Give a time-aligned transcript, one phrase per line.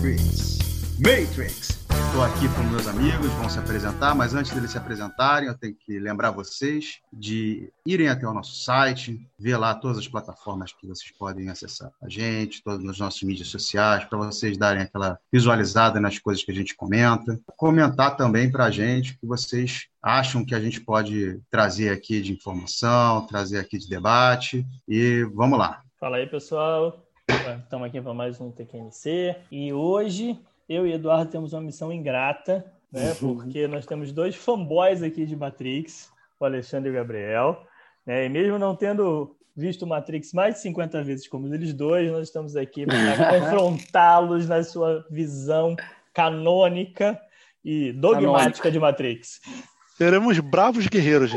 [0.00, 0.58] Matrix.
[0.98, 1.86] Matrix!
[2.06, 5.74] Estou aqui com meus amigos, vão se apresentar, mas antes deles se apresentarem, eu tenho
[5.74, 10.86] que lembrar vocês de irem até o nosso site, ver lá todas as plataformas que
[10.86, 16.00] vocês podem acessar a gente, todas as nossas mídias sociais, para vocês darem aquela visualizada
[16.00, 17.38] nas coisas que a gente comenta.
[17.54, 22.22] Comentar também para a gente o que vocês acham que a gente pode trazer aqui
[22.22, 24.66] de informação, trazer aqui de debate.
[24.88, 25.82] E vamos lá.
[26.00, 27.09] Fala aí, pessoal.
[27.62, 32.64] Estamos aqui para mais um TQNC e hoje eu e Eduardo temos uma missão ingrata,
[32.92, 33.14] né?
[33.20, 37.64] Porque nós temos dois fanboys aqui de Matrix, o Alexandre e o Gabriel.
[38.04, 38.26] Né?
[38.26, 42.56] E mesmo não tendo visto Matrix mais de 50 vezes como eles dois, nós estamos
[42.56, 45.76] aqui para confrontá-los na sua visão
[46.12, 47.20] canônica
[47.64, 48.70] e dogmática canônica.
[48.70, 49.40] de Matrix.
[49.96, 51.30] Seremos bravos guerreiros,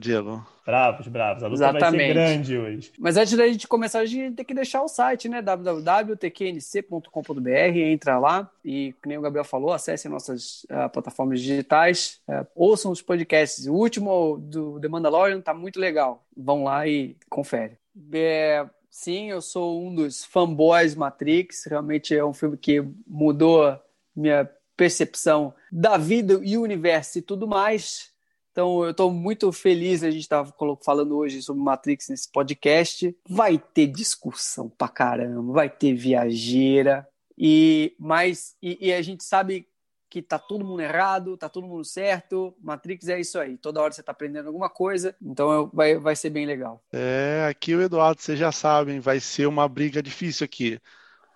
[0.00, 0.44] Diego.
[0.70, 1.42] Bravos, bravos.
[1.42, 1.90] A luta Exatamente.
[1.90, 2.92] vai ser grande hoje.
[2.96, 5.42] Mas antes da gente começar, a gente tem que deixar o site, né?
[5.42, 7.76] www.tknc.com.br.
[7.76, 12.20] Entra lá e, como o Gabriel falou, acesse nossas uh, plataformas digitais.
[12.28, 13.66] Uh, ouçam os podcasts.
[13.66, 16.24] O último do The Mandalorian tá muito legal.
[16.36, 17.76] Vão lá e confere.
[18.12, 21.64] É, sim, eu sou um dos fanboys Matrix.
[21.66, 23.76] Realmente é um filme que mudou
[24.14, 28.09] minha percepção da vida e o universo e tudo mais.
[28.52, 30.02] Então, eu estou muito feliz.
[30.02, 33.16] A gente estava falando hoje sobre Matrix nesse podcast.
[33.28, 37.06] Vai ter discussão pra caramba, vai ter viajeira.
[37.36, 39.66] E, mas, e, e a gente sabe
[40.10, 42.54] que tá todo mundo errado, tá todo mundo certo.
[42.60, 43.56] Matrix é isso aí.
[43.56, 46.82] Toda hora você tá aprendendo alguma coisa, então vai, vai ser bem legal.
[46.92, 50.80] É, aqui o Eduardo, vocês já sabem, vai ser uma briga difícil aqui.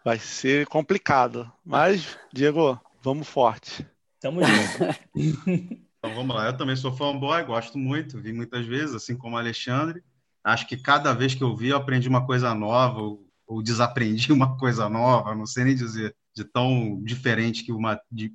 [0.04, 1.50] Vai ser complicado.
[1.64, 3.86] Mas, Diego, Vamos forte.
[4.18, 4.98] Tamo junto.
[6.04, 6.46] então vamos lá.
[6.46, 10.02] Eu também sou fanboy, gosto muito, vi muitas vezes, assim como o Alexandre.
[10.44, 14.30] Acho que cada vez que eu vi, eu aprendi uma coisa nova, ou, ou desaprendi
[14.32, 17.98] uma coisa nova, não sei nem dizer, de tão diferente que uma.
[18.12, 18.30] De,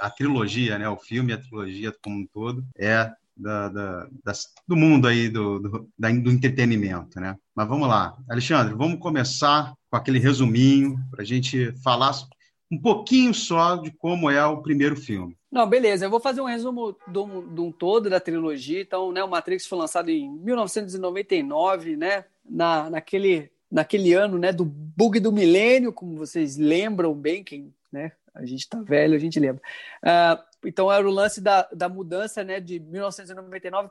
[0.00, 0.88] a trilogia, né?
[0.88, 4.08] O filme, a trilogia como um todo, é da, da,
[4.66, 7.36] do mundo aí do, do, da, do entretenimento, né?
[7.54, 12.12] Mas vamos lá, Alexandre, vamos começar com aquele resuminho para a gente falar
[12.70, 15.36] um pouquinho só de como é o primeiro filme.
[15.50, 16.04] Não, beleza.
[16.04, 17.18] Eu vou fazer um resumo de
[17.60, 18.80] um, todo da trilogia.
[18.80, 22.24] Então, né, o Matrix foi lançado em 1999, né?
[22.48, 24.52] Na, naquele, naquele ano, né?
[24.52, 28.12] Do bug do milênio, como vocês lembram bem, quem, né?
[28.34, 29.62] A gente tá velho, a gente lembra.
[30.04, 33.90] Uh, então era o lance da, da mudança né, de 1999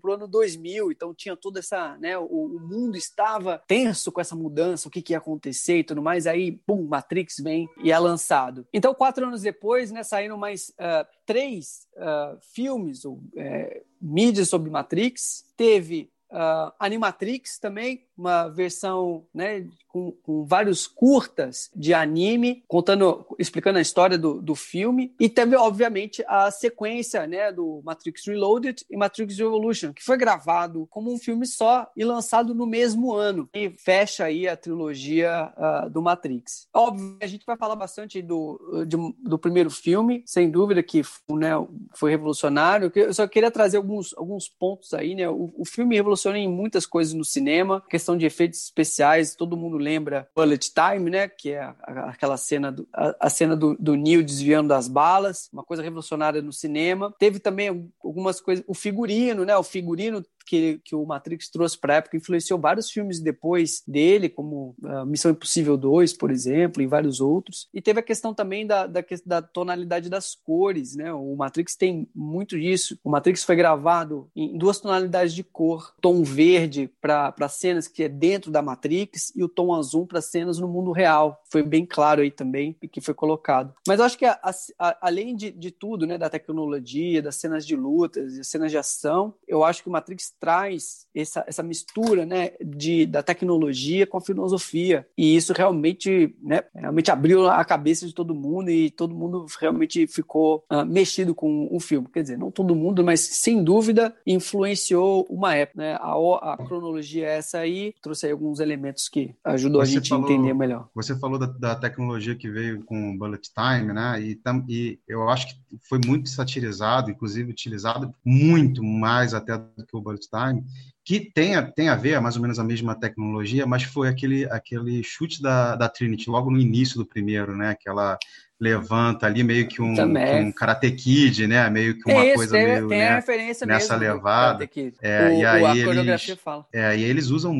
[0.00, 0.92] para o ano 2000.
[0.92, 1.96] Então tinha toda essa.
[1.98, 5.84] Né, o, o, mundo estava tenso com essa mudança, o que, que ia acontecer e
[5.84, 6.26] tudo mais.
[6.26, 8.66] Aí, pum, Matrix vem e é lançado.
[8.72, 14.70] Então, quatro anos depois, né, saíram mais uh, três uh, filmes ou uh, mídias sobre
[14.70, 15.44] Matrix.
[15.56, 23.78] Teve uh, Animatrix também, uma versão né, com, com, vários curtas de anime, contando, explicando
[23.78, 28.96] a história do, do filme, e teve, obviamente, a sequência né, do Matrix Reloaded e
[28.96, 33.70] Matrix Revolution, que foi gravado como um filme só e lançado no mesmo ano, e
[33.70, 36.68] fecha aí a trilogia uh, do Matrix.
[36.72, 41.50] Óbvio, a gente vai falar bastante do, de, do primeiro filme, sem dúvida que né,
[41.94, 46.38] foi revolucionário, eu só queria trazer alguns, alguns pontos aí, né, o, o filme revolucionou
[46.38, 51.28] em muitas coisas no cinema, questão de efeitos especiais, todo mundo lembra Bullet Time, né?
[51.28, 55.62] Que é aquela cena, do, a, a cena do, do Neo desviando das balas, uma
[55.62, 57.14] coisa revolucionária no cinema.
[57.18, 59.56] Teve também algumas coisas, o figurino, né?
[59.56, 64.28] O figurino que, que o Matrix trouxe para a época influenciou vários filmes depois dele,
[64.28, 67.68] como uh, Missão Impossível 2, por exemplo, e vários outros.
[67.74, 71.12] E teve a questão também da, da, da, tonalidade das cores, né?
[71.12, 72.98] O Matrix tem muito disso.
[73.02, 78.08] O Matrix foi gravado em duas tonalidades de cor: tom verde para cenas que é
[78.08, 81.42] dentro da Matrix e o tom azul para cenas no mundo real.
[81.50, 83.74] Foi bem claro aí também e que foi colocado.
[83.86, 84.38] Mas eu acho que a,
[84.78, 88.78] a, além de, de tudo, né, da tecnologia, das cenas de lutas, das cenas de
[88.78, 94.18] ação, eu acho que o Matrix traz essa, essa mistura né, de, da tecnologia com
[94.18, 95.06] a filosofia.
[95.16, 100.06] E isso realmente, né, realmente abriu a cabeça de todo mundo e todo mundo realmente
[100.06, 102.08] ficou uh, mexido com o filme.
[102.12, 105.82] Quer dizer, não todo mundo, mas sem dúvida influenciou uma época.
[105.82, 105.94] Né?
[105.94, 110.08] A, a cronologia é essa aí, trouxe aí alguns elementos que ajudou você a gente
[110.08, 110.88] falou, a entender melhor.
[110.94, 114.20] Você falou da, da, tecnologia que veio com Bullet Time, né?
[114.20, 115.54] E, tam, e eu acho que
[115.88, 120.62] foi muito satirizado, inclusive utilizado muito mais até do que o Bullet Time,
[121.04, 125.02] que tem, tem a ver, mais ou menos a mesma tecnologia, mas foi aquele, aquele
[125.02, 127.70] chute da, da Trinity logo no início do primeiro, né?
[127.70, 128.18] Aquela
[128.58, 131.68] levanta ali meio que um, que um Karate Kid, né?
[131.68, 133.22] Meio que uma é coisa tem, meio tem né?
[133.66, 134.68] nessa mesmo levada.
[135.02, 136.66] É, o, e aí a eles, fala.
[136.72, 137.52] É, e eles usam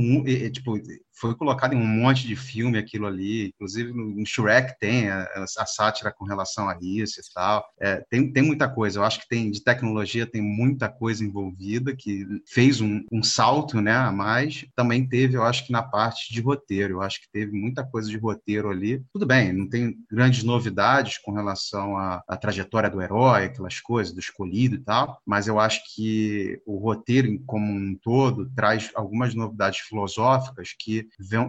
[0.50, 0.78] tipo
[1.16, 5.26] foi colocado em um monte de filme aquilo ali, inclusive no Shrek tem a,
[5.58, 7.64] a sátira com relação a isso e tal.
[7.80, 11.94] É, tem, tem muita coisa, eu acho que tem de tecnologia tem muita coisa envolvida
[11.96, 14.66] que fez um, um salto né, a mais.
[14.74, 18.08] Também teve, eu acho que na parte de roteiro, eu acho que teve muita coisa
[18.08, 19.02] de roteiro ali.
[19.12, 24.12] Tudo bem, não tem grandes novidades com relação à, à trajetória do herói, aquelas coisas,
[24.12, 29.34] do escolhido e tal, mas eu acho que o roteiro como um todo traz algumas
[29.34, 31.05] novidades filosóficas que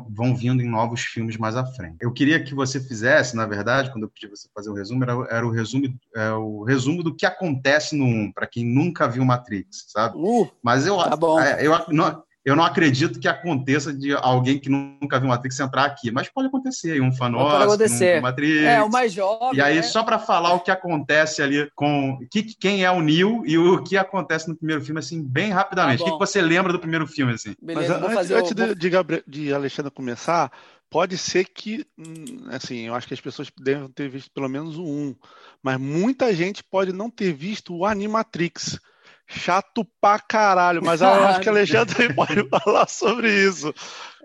[0.09, 1.98] vão vindo em novos filmes mais à frente.
[2.00, 5.13] Eu queria que você fizesse, na verdade, quando eu pedi você fazer o resumo, era,
[5.30, 9.25] era o, resumo, é, o resumo do que acontece no 1, para quem nunca viu
[9.25, 10.18] Matrix, sabe?
[10.18, 11.39] Uh, Mas eu, tá bom.
[11.39, 15.84] É, eu, não, eu não acredito que aconteça de alguém que nunca viu Matrix entrar
[15.84, 18.20] aqui, mas pode acontecer, um fã nosso, acontecer.
[18.20, 18.64] Um Matrix.
[18.64, 19.60] É, o mais jovem.
[19.60, 19.82] E aí, né?
[19.82, 23.84] só para falar o que acontece ali com que, quem é o Neo e o
[23.84, 25.98] que acontece no primeiro filme, assim, bem rapidamente.
[25.98, 27.54] Tá o que, que, você lembra do primeiro filme, assim?
[27.62, 30.50] Beleza, mas, antes, antes de, de, Gabriel, de Alexandre começar,
[30.90, 34.78] pode ser que, hum, assim, eu acho que as pessoas devem ter visto pelo menos
[34.78, 35.14] o um,
[35.62, 38.80] mas muita gente pode não ter visto o Animatrix
[39.28, 43.74] chato pra caralho, mas eu acho que a Alexandre pode falar sobre isso.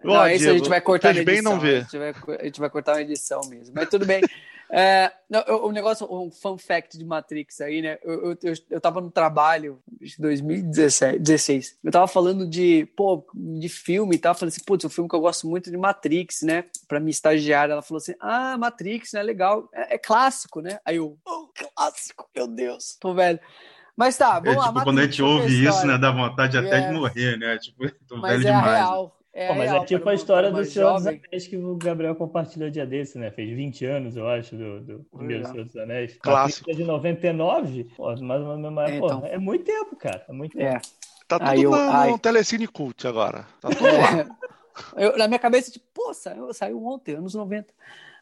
[0.02, 1.34] Não, Ó, isso Diego, a gente vai cortar na edição.
[1.34, 1.76] Bem não ver.
[1.76, 3.74] A, gente vai, a gente vai cortar uma edição mesmo.
[3.74, 4.22] Mas tudo bem.
[4.74, 7.98] É, não, o negócio, um fun fact de Matrix aí, né?
[8.02, 11.78] Eu, eu, eu, eu tava no trabalho em 2016.
[11.84, 14.34] Eu tava falando de, pô, de filme e tal.
[14.34, 16.64] Falei assim, putz, um filme que eu gosto muito de Matrix, né?
[16.88, 17.74] Pra minha estagiária.
[17.74, 19.22] Ela falou assim: ah, Matrix, né?
[19.22, 19.68] Legal.
[19.74, 20.80] É, é clássico, né?
[20.86, 22.96] Aí eu, oh, clássico, meu Deus.
[22.98, 23.40] Tô velho.
[23.96, 24.68] Mas tá, vamos é, lá.
[24.68, 27.58] Tipo, quando a gente ouve isso, né, dá vontade até de morrer, né?
[27.58, 28.78] Tipo, tô mas velho é demais.
[28.78, 29.18] Real.
[29.34, 32.68] É Pô, mas é tipo a história do Senhor dos Anéis que o Gabriel compartilhou
[32.68, 33.30] dia desse, né?
[33.30, 36.18] Fez 20 anos, eu acho, do, do primeiro Senhor dos Anéis.
[36.20, 36.70] Clássico.
[36.70, 39.24] de 99, pô, mais uma é, então.
[39.24, 40.22] é muito tempo, cara.
[40.28, 40.76] É muito tempo.
[40.76, 40.80] É.
[41.26, 42.18] Tá tudo aí eu, no, aí...
[42.18, 43.46] Telecine Cult agora.
[43.58, 44.36] Tá tudo lá.
[45.00, 47.72] eu, na minha cabeça, tipo, pô, saiu, saiu ontem, anos 90.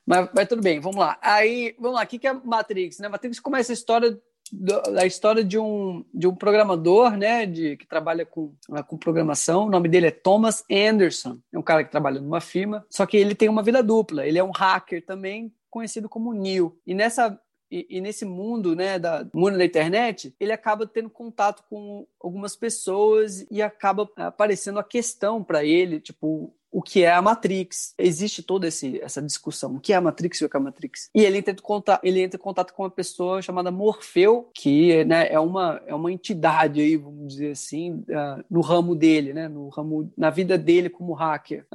[0.06, 1.18] Mas, mas tudo bem, vamos lá.
[1.20, 3.00] Aí, vamos lá, o que, que é Matrix?
[3.00, 3.08] Né?
[3.08, 4.16] Matrix começa a história
[4.52, 8.52] da história de um, de um programador, né, de, que trabalha com,
[8.86, 9.66] com programação.
[9.66, 11.38] O nome dele é Thomas Anderson.
[11.52, 14.26] É um cara que trabalha numa firma, só que ele tem uma vida dupla.
[14.26, 16.76] Ele é um hacker também, conhecido como Neil.
[16.86, 17.38] E nessa
[17.70, 22.56] e, e, nesse mundo, né, da mundo da internet, ele acaba tendo contato com algumas
[22.56, 27.94] pessoas e acaba aparecendo a questão para ele, tipo, o que é a Matrix.
[27.98, 29.76] Existe toda esse, essa discussão.
[29.76, 31.10] O que é a Matrix e o que é a Matrix?
[31.14, 35.04] E ele entra, em contato, ele entra em contato com uma pessoa chamada Morfeu, que
[35.04, 39.48] né, é, uma, é uma entidade aí, vamos dizer assim, uh, no ramo dele, né,
[39.48, 41.66] no ramo, na vida dele como hacker.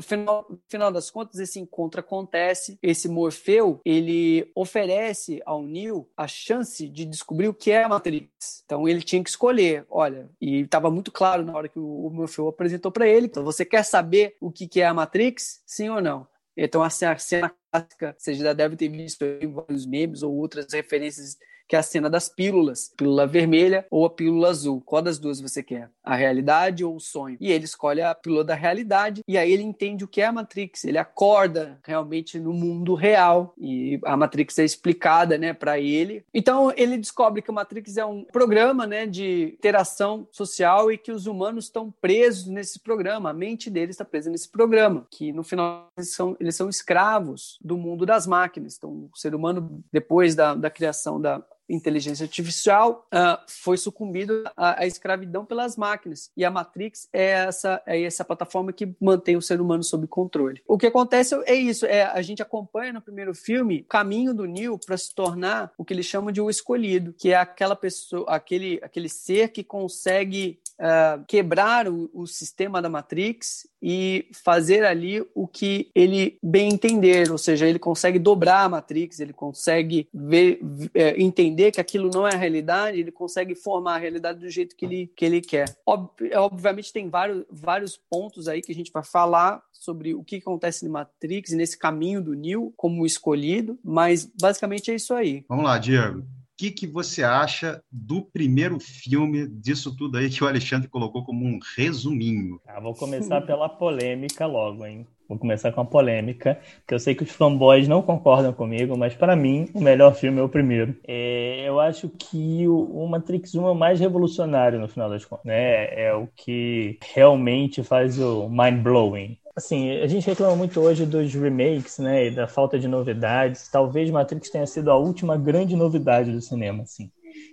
[0.00, 2.78] Final, ao final das contas, esse encontro acontece.
[2.82, 8.62] Esse Morfeu, ele oferece ao Neo a chance de descobrir o que é a Matrix.
[8.64, 9.84] Então ele tinha que escolher.
[9.90, 13.26] Olha, e estava muito claro na hora que o, o Morfeu apresentou para ele.
[13.26, 15.62] Então você quer saber o que, que é a Matrix?
[15.66, 16.26] Sim ou não?
[16.56, 21.36] Então, assim, a cena clássica, você já deve ter visto vários memes ou outras referências
[21.72, 24.82] que é a cena das pílulas, pílula vermelha ou a pílula azul.
[24.84, 25.88] Qual das duas você quer?
[26.04, 27.38] A realidade ou o sonho?
[27.40, 30.32] E ele escolhe a pílula da realidade e aí ele entende o que é a
[30.32, 30.84] Matrix.
[30.84, 36.26] Ele acorda realmente no mundo real e a Matrix é explicada, né, para ele.
[36.34, 41.10] Então ele descobre que a Matrix é um programa, né, de interação social e que
[41.10, 43.30] os humanos estão presos nesse programa.
[43.30, 47.58] A mente deles está presa nesse programa, que no final eles são, eles são escravos
[47.64, 48.76] do mundo das máquinas.
[48.76, 54.82] Então o ser humano depois da, da criação da inteligência artificial uh, foi sucumbido à,
[54.82, 56.30] à, escravidão pelas máquinas.
[56.36, 60.62] E a Matrix é essa, é essa plataforma que mantém o ser humano sob controle.
[60.66, 64.46] O que acontece é isso: é, a gente acompanha no primeiro filme o caminho do
[64.46, 68.26] Neo para se tornar o que eles chamam de o escolhido, que é aquela pessoa,
[68.28, 75.24] aquele, aquele ser que consegue uh, quebrar o, o, sistema da Matrix e fazer ali
[75.34, 80.60] o que ele bem entender, ou seja, ele consegue dobrar a Matrix, ele consegue ver,
[80.94, 84.76] é, entender que aquilo não é a realidade, ele consegue formar a realidade do jeito
[84.76, 85.76] que ele, que ele quer.
[85.86, 90.36] Ob obviamente tem vários, vários pontos aí que a gente vai falar sobre o que
[90.36, 95.44] acontece na Matrix e nesse caminho do Neo como escolhido, mas basicamente é isso aí.
[95.48, 96.24] Vamos lá, Diego
[96.62, 101.44] que, que você acha do primeiro filme, disso tudo aí que o Alexandre colocou como
[101.44, 102.60] um resuminho?
[102.64, 105.04] Ah, vou começar pela polêmica logo, hein?
[105.28, 109.14] Vou começar com a polêmica, que eu sei que os fanboys não concordam comigo, mas
[109.14, 110.94] para mim o melhor filme é o primeiro.
[111.08, 115.46] É, eu acho que o, o, Matrix 1 é mais revolucionário no final das contas,
[115.46, 115.86] né?
[116.00, 119.38] É o que realmente faz o mind blowing.
[119.54, 123.68] Assim, a gente reclama muito hoje dos remakes, né, e da falta de novidades.
[123.68, 127.10] Talvez Matrix tenha sido a última grande novidade do cinema, assim.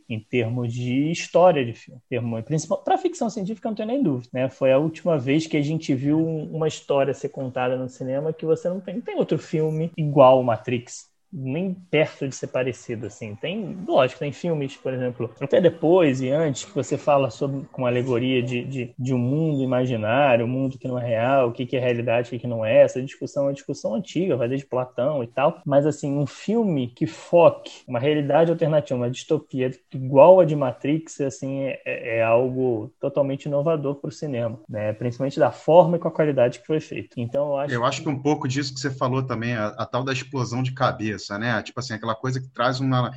[0.10, 2.01] em termos de história de filme.
[2.10, 4.50] Termo, principal para ficção científica não tem nem dúvida, né?
[4.50, 8.46] Foi a última vez que a gente viu uma história ser contada no cinema que
[8.46, 13.36] você não tem, não tem outro filme igual Matrix nem perto de ser parecido, assim.
[13.36, 17.86] Tem, lógico, tem filmes, por exemplo, até depois e antes, que você fala sobre com
[17.86, 21.65] alegoria de, de, de, um mundo imaginário, um mundo que não é real, o que,
[21.65, 22.83] que é realidade, o que, que não é.
[22.83, 25.62] Essa discussão é uma discussão antiga, vai desde Platão e tal.
[25.65, 31.21] Mas, assim, um filme que foque uma realidade alternativa, uma distopia igual a de Matrix,
[31.21, 34.93] assim, é, é, é algo totalmente inovador para o cinema, né?
[34.93, 37.19] Principalmente da forma e com a qualidade que foi feito.
[37.19, 37.74] Então, eu acho...
[37.74, 40.63] Eu acho que um pouco disso que você falou também, a, a tal da explosão
[40.63, 41.61] de cabeça, cabeça, né?
[41.61, 43.11] Tipo assim, aquela coisa que traz uma,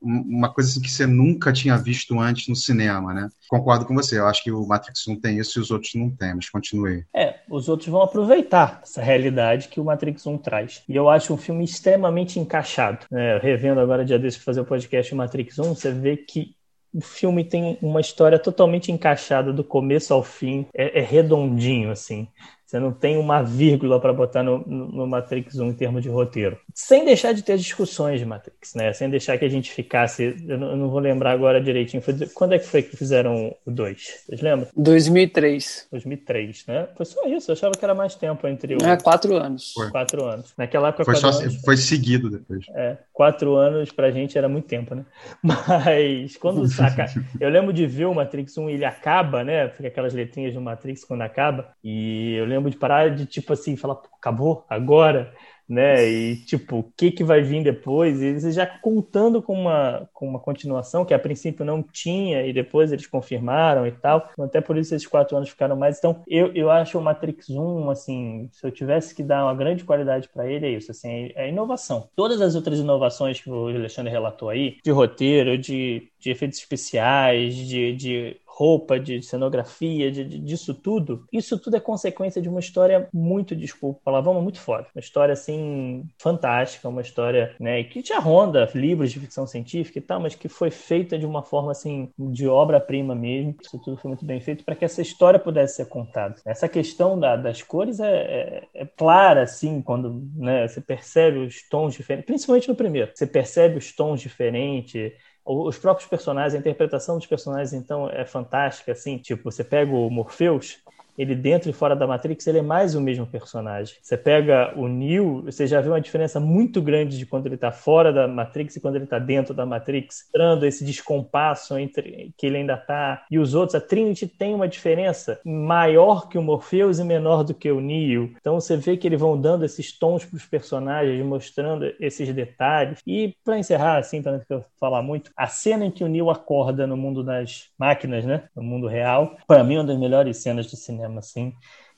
[0.00, 3.28] uma coisa assim que você nunca tinha visto antes no cinema, né?
[3.48, 6.10] Concordo com você, eu acho que o Matrix 1 tem isso e os outros não
[6.10, 7.04] têm, mas continue.
[7.14, 10.82] É, os outros vão aproveitar essa realidade que o Matrix 1 traz.
[10.88, 13.06] E eu acho um filme extremamente encaixado.
[13.10, 13.38] Né?
[13.38, 16.56] Revendo agora, dia desse, fazer o podcast Matrix 1, você vê que
[16.94, 22.28] o filme tem uma história totalmente encaixada do começo ao fim, é, é redondinho, assim.
[22.68, 26.58] Você não tem uma vírgula para botar no, no, Matrix 1 em termos de roteiro.
[26.74, 28.92] Sem deixar de ter discussões de Matrix, né?
[28.92, 30.36] Sem deixar que a gente ficasse.
[30.46, 32.02] Eu não, eu não vou lembrar agora direitinho.
[32.02, 34.24] Foi, quando é que foi que fizeram o 2?
[34.26, 34.68] Vocês lembram?
[34.76, 35.88] 2003.
[35.90, 36.88] 2003, né?
[36.94, 37.50] Foi só isso.
[37.50, 38.86] Eu achava que era mais tempo entre o.
[38.86, 39.72] É, quatro anos.
[39.72, 39.90] Foi.
[39.90, 40.52] Quatro anos.
[40.58, 41.06] Naquela época.
[41.06, 42.66] Foi, só, anos, foi seguido depois.
[42.74, 45.06] É, quatro anos pra gente era muito tempo, né?
[45.42, 47.06] Mas quando saca.
[47.40, 49.70] eu lembro de ver o Matrix 1 e ele acaba, né?
[49.70, 51.70] Fica aquelas letrinhas do Matrix quando acaba.
[51.82, 55.32] E eu lembro lembro de parar de, tipo assim, falar, acabou, agora
[55.68, 56.08] né?
[56.08, 58.22] E tipo, o que que vai vir depois?
[58.22, 62.90] E já contando com uma, com uma continuação que a princípio não tinha e depois
[62.90, 64.30] eles confirmaram e tal.
[64.32, 65.98] Então, até por isso esses quatro anos ficaram mais.
[65.98, 69.84] Então, eu, eu acho o Matrix 1, assim, se eu tivesse que dar uma grande
[69.84, 72.08] qualidade para ele, é isso, assim, é inovação.
[72.16, 77.54] Todas as outras inovações que o Alexandre relatou aí, de roteiro, de, de efeitos especiais,
[77.54, 82.58] de, de roupa, de cenografia, de, de, disso tudo, isso tudo é consequência de uma
[82.58, 84.88] história muito, desculpa, palavrão, muito foda.
[84.94, 90.02] Uma história, assim, fantástica, uma história, né, que já ronda livros de ficção científica e
[90.02, 93.54] tal, mas que foi feita de uma forma, assim, de obra-prima mesmo.
[93.62, 96.34] Isso tudo foi muito bem feito para que essa história pudesse ser contada.
[96.44, 101.62] Essa questão da, das cores é, é, é, clara, assim, quando né, você percebe os
[101.68, 103.12] tons diferentes, principalmente no primeiro.
[103.14, 105.12] Você percebe os tons diferentes,
[105.48, 110.10] os próprios personagens, a interpretação dos personagens, então, é fantástica, assim, tipo, você pega o
[110.10, 110.78] Morpheus,
[111.18, 113.96] ele dentro e fora da Matrix, ele é mais o mesmo personagem.
[114.00, 117.72] Você pega o Neo, você já vê uma diferença muito grande de quando ele está
[117.72, 122.46] fora da Matrix e quando ele está dentro da Matrix, mostrando esse descompasso entre que
[122.46, 123.74] ele ainda está e os outros.
[123.74, 128.32] A Trinity tem uma diferença maior que o Morpheus e menor do que o Neo.
[128.40, 133.00] Então você vê que eles vão dando esses tons para os personagens, mostrando esses detalhes.
[133.04, 136.86] E para encerrar, assim, para não falar muito, a cena em que o Neo acorda
[136.86, 140.70] no mundo das máquinas, né, no mundo real, para mim é uma das melhores cenas
[140.70, 141.52] do cinema cinema, assim.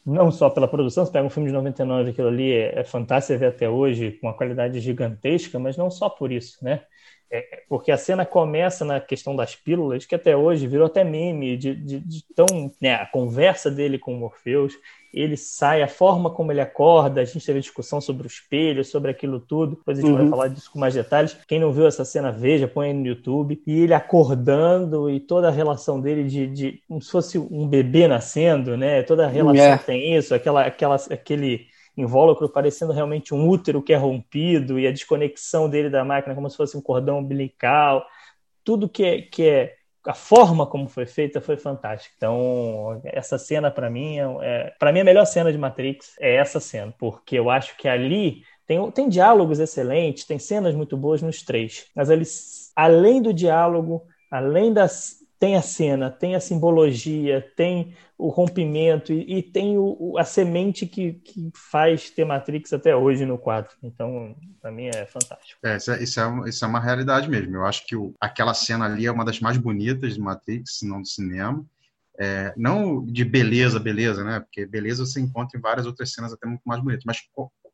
[0.05, 3.39] Não só pela produção, você pega um filme de 99, aquilo ali é, é fantástico
[3.39, 6.83] ver até hoje, com uma qualidade gigantesca, mas não só por isso, né?
[7.33, 11.57] É, porque a cena começa na questão das pílulas, que até hoje virou até meme,
[11.57, 12.73] de, de, de tão.
[12.81, 14.75] Né, a conversa dele com o Morpheus,
[15.13, 19.11] ele sai, a forma como ele acorda, a gente teve discussão sobre o espelho, sobre
[19.11, 20.19] aquilo tudo, depois a gente uhum.
[20.19, 21.37] vai falar disso com mais detalhes.
[21.47, 23.61] Quem não viu essa cena, veja, põe aí no YouTube.
[23.67, 28.07] E ele acordando e toda a relação dele de, de como se fosse um bebê
[28.07, 29.03] nascendo, né?
[29.03, 29.79] Toda a relação é.
[29.79, 31.67] tem isso, aquela, aquela, aquele
[31.97, 36.49] invólucro parecendo realmente um útero que é rompido e a desconexão dele da máquina como
[36.49, 38.05] se fosse um cordão umbilical.
[38.65, 42.15] Tudo que é, que é a forma como foi feita foi fantástica.
[42.17, 46.37] Então, essa cena para mim é, é para mim a melhor cena de Matrix é
[46.37, 51.21] essa cena, porque eu acho que ali tem, tem diálogos excelentes, tem cenas muito boas
[51.21, 57.41] nos três, mas eles além do diálogo, além das tem a cena, tem a simbologia,
[57.57, 62.95] tem o rompimento e, e tem o, a semente que, que faz ter Matrix até
[62.95, 63.71] hoje no quadro.
[63.83, 65.59] Então, para mim é fantástico.
[65.65, 67.57] É, isso, é, isso, é, isso é uma realidade mesmo.
[67.57, 70.87] Eu acho que o, aquela cena ali é uma das mais bonitas de Matrix, se
[70.87, 71.65] não do cinema.
[72.19, 74.41] É, não de beleza, beleza, né?
[74.41, 77.19] Porque beleza você encontra em várias outras cenas até muito mais bonitas, mas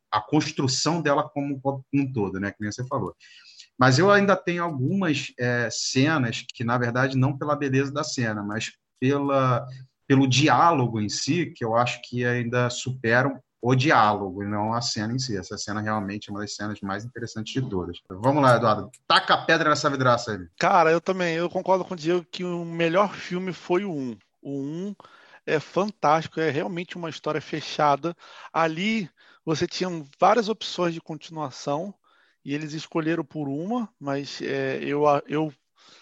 [0.09, 1.61] a construção dela como
[1.93, 2.51] um todo, né?
[2.51, 3.13] Que nem você falou.
[3.77, 8.41] Mas eu ainda tenho algumas é, cenas que, na verdade, não pela beleza da cena,
[8.41, 9.65] mas pela,
[10.07, 15.13] pelo diálogo em si, que eu acho que ainda superam o diálogo não a cena
[15.13, 15.37] em si.
[15.37, 17.99] Essa cena realmente é uma das cenas mais interessantes de todas.
[18.09, 18.89] Vamos lá, Eduardo.
[19.07, 20.47] Taca a pedra nessa vidraça aí.
[20.59, 21.35] Cara, eu também.
[21.35, 24.17] Eu concordo com o Diego que o melhor filme foi o 1.
[24.41, 24.95] O 1
[25.45, 28.15] é fantástico, é realmente uma história fechada.
[28.53, 29.09] Ali
[29.43, 31.93] você tinha várias opções de continuação
[32.47, 35.53] e eles escolheram por uma, mas é, eu, eu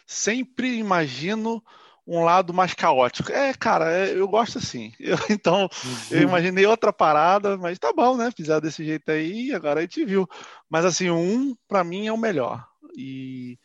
[0.06, 1.60] sempre imagino
[2.06, 3.32] um lado mais caótico.
[3.32, 4.94] É, cara, é, eu gosto assim.
[5.00, 5.68] Eu, então,
[6.12, 6.24] eu uhum.
[6.24, 8.30] imaginei outra parada, mas tá bom, né?
[8.30, 10.30] Fizeram desse jeito aí, agora a gente viu.
[10.70, 12.64] Mas assim, um, para mim, é o melhor.
[12.96, 13.58] E,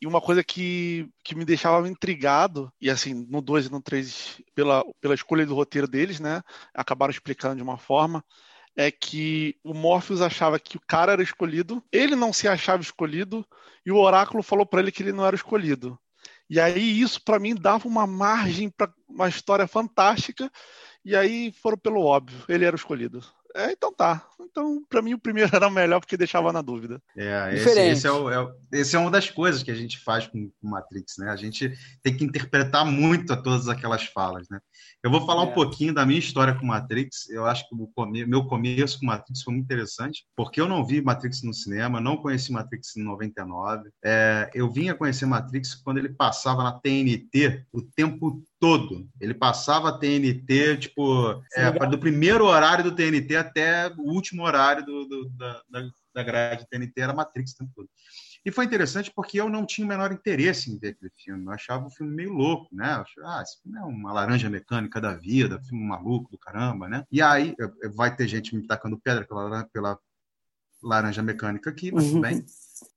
[0.00, 4.40] e uma coisa que, que me deixava intrigado, e assim, no 2 e no 3,
[4.54, 6.42] pela, pela escolha do roteiro deles, né?
[6.72, 8.24] Acabaram explicando de uma forma
[8.76, 13.44] é que o Morpheus achava que o cara era escolhido, ele não se achava escolhido
[13.84, 15.98] e o oráculo falou para ele que ele não era escolhido.
[16.48, 20.50] E aí isso para mim dava uma margem para uma história fantástica.
[21.04, 23.24] E aí foram pelo óbvio, ele era o escolhido.
[23.56, 24.28] É, então tá.
[24.38, 27.00] Então, para mim, o primeiro era o melhor porque deixava na dúvida.
[27.16, 30.26] É, esse, esse, é, o, é, esse é uma das coisas que a gente faz
[30.26, 31.30] com, com Matrix, né?
[31.30, 31.72] A gente
[32.02, 34.60] tem que interpretar muito a todas aquelas falas, né?
[35.02, 35.46] Eu vou falar é.
[35.46, 37.30] um pouquinho da minha história com Matrix.
[37.30, 38.26] Eu acho que o come...
[38.26, 42.16] meu começo com Matrix foi muito interessante, porque eu não vi Matrix no cinema, não
[42.16, 43.88] conheci Matrix em 99.
[44.04, 49.08] É, eu vinha conhecer Matrix quando ele passava na TNT o tempo todo.
[49.20, 55.04] Ele passava TNT, tipo, é, do primeiro horário do TNT até o último horário do,
[55.06, 57.88] do, da, da grade TNT, era Matrix o tempo todo.
[58.44, 61.44] E foi interessante porque eu não tinha o menor interesse em ver aquele filme.
[61.44, 62.94] Eu achava o filme meio louco, né?
[62.94, 66.88] Eu achava, ah, esse filme é uma laranja mecânica da vida, filme maluco do caramba,
[66.88, 67.04] né?
[67.10, 67.54] E aí
[67.94, 69.98] vai ter gente me tacando pedra pela, pela
[70.82, 72.44] laranja mecânica aqui, mas tudo bem.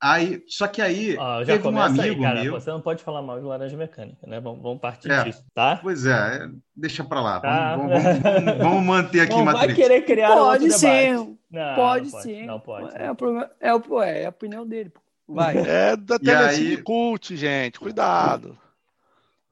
[0.02, 2.54] Aí, só que aí ah, teve um amigo aí, cara, meu.
[2.54, 4.40] Você não pode falar mal de laranja mecânica, né?
[4.40, 5.80] Vamos, vamos partir é, disso, tá?
[5.82, 7.40] Pois é, deixa para lá.
[7.40, 7.78] Tá.
[7.78, 9.68] Vamos, vamos, vamos, vamos, manter aqui, não Matrix.
[9.68, 11.14] Vai querer criar pode ser.
[11.14, 11.38] Não,
[11.76, 12.46] pode, não pode sim.
[12.46, 12.96] Não pode.
[12.96, 14.90] É, é, é, é a opinião dele.
[14.90, 15.02] Pô.
[15.30, 15.58] Vai.
[15.66, 16.84] É da Telecine aí...
[16.84, 17.80] Cult, gente.
[17.80, 18.58] Cuidado.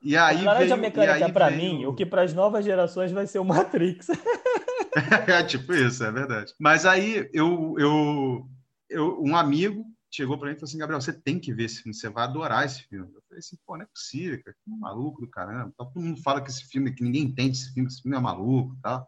[0.01, 1.62] E aí a laranja veio, mecânica para veio...
[1.62, 4.07] mim, o que para as novas gerações vai ser o Matrix.
[5.27, 6.53] é tipo isso, é verdade.
[6.59, 8.48] Mas aí eu, eu,
[8.90, 11.81] eu um amigo chegou para mim e falou assim, Gabriel, você tem que ver esse
[11.81, 13.11] filme, você vai adorar esse filme.
[13.13, 15.74] Eu falei assim, pô, não é possível, cara, que maluco do caramba.
[15.77, 18.77] Todo mundo fala que esse filme, que ninguém entende esse filme, esse filme é maluco,
[18.81, 19.05] tá?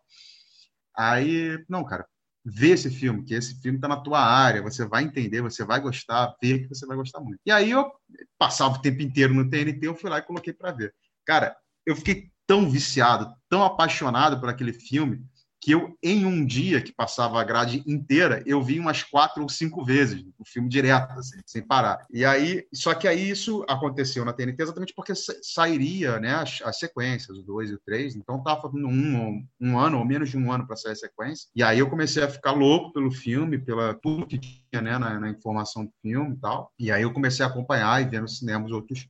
[0.96, 2.06] Aí, não, cara,
[2.44, 5.80] vê esse filme, que esse filme está na tua área, você vai entender, você vai
[5.80, 7.40] gostar, ver que você vai gostar muito.
[7.46, 7.92] E aí eu
[8.38, 10.94] passava o tempo inteiro no TNT, eu fui lá e coloquei para ver.
[11.26, 15.24] Cara, eu fiquei tão viciado, tão apaixonado por aquele filme,
[15.62, 19.50] que eu, em um dia que passava a grade inteira, eu vi umas quatro ou
[19.50, 22.06] cinco vezes o filme direto, assim, sem parar.
[22.12, 26.80] E aí, só que aí isso aconteceu na TNT exatamente porque sairia né, as, as
[26.80, 30.38] sequências, o 2 e o 3, então estava faltando um, um ano ou menos de
[30.38, 31.50] um ano para sair a sequência.
[31.54, 35.20] E aí eu comecei a ficar louco pelo filme, pela tudo que tinha né, na,
[35.20, 36.72] na informação do filme e tal.
[36.80, 39.08] E aí eu comecei a acompanhar e ver no cinema os outros,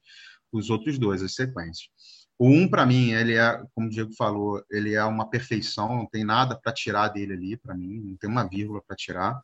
[0.52, 1.90] os outros dois, as sequências.
[2.40, 6.06] O um, para mim, ele é, como o Diego falou, ele é uma perfeição, não
[6.06, 9.42] tem nada para tirar dele ali, para mim, não tem uma vírgula para tirar.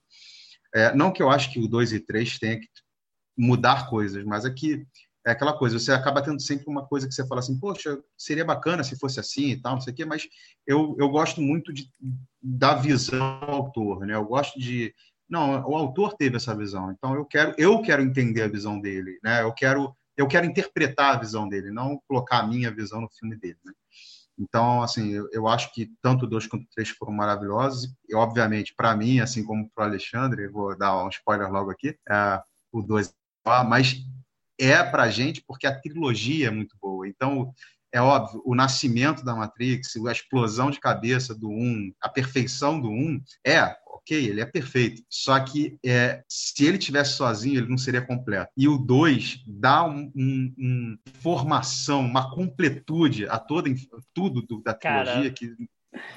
[0.74, 2.68] É, não que eu acho que o 2 e 3 tenha que
[3.38, 4.88] mudar coisas, mas é que
[5.26, 8.46] é aquela coisa, você acaba tendo sempre uma coisa que você fala assim, poxa, seria
[8.46, 10.28] bacana se fosse assim e tal, não sei o quê, mas
[10.68, 11.90] eu, eu gosto muito de,
[12.42, 14.16] da visão do autor, né?
[14.16, 14.94] Eu gosto de.
[15.28, 19.20] Não, o autor teve essa visão, então eu quero, eu quero entender a visão dele,
[19.24, 19.42] né?
[19.42, 23.36] Eu quero eu quero interpretar a visão dele, não colocar a minha visão no filme
[23.36, 23.58] dele.
[23.64, 23.74] Né?
[24.38, 27.94] Então, assim, eu, eu, acho que tanto dois quanto três foram maravilhosos.
[28.08, 31.98] E, obviamente, para mim, assim como para o Alexandre, vou dar um spoiler logo aqui,
[32.10, 33.14] é, o dois,
[33.46, 33.96] mas
[34.60, 37.08] é para gente porque a trilogia é muito boa.
[37.08, 37.54] Então,
[37.94, 42.90] é óbvio, o nascimento da Matrix, a explosão de cabeça do um, a perfeição do
[42.90, 43.74] um, é
[44.06, 45.02] ok, ele é perfeito.
[45.10, 48.52] Só que é, se ele tivesse sozinho, ele não seria completo.
[48.56, 53.74] E o 2 dá um, um, um, formação, uma completude a toda
[54.14, 55.56] tudo do, da trilogia que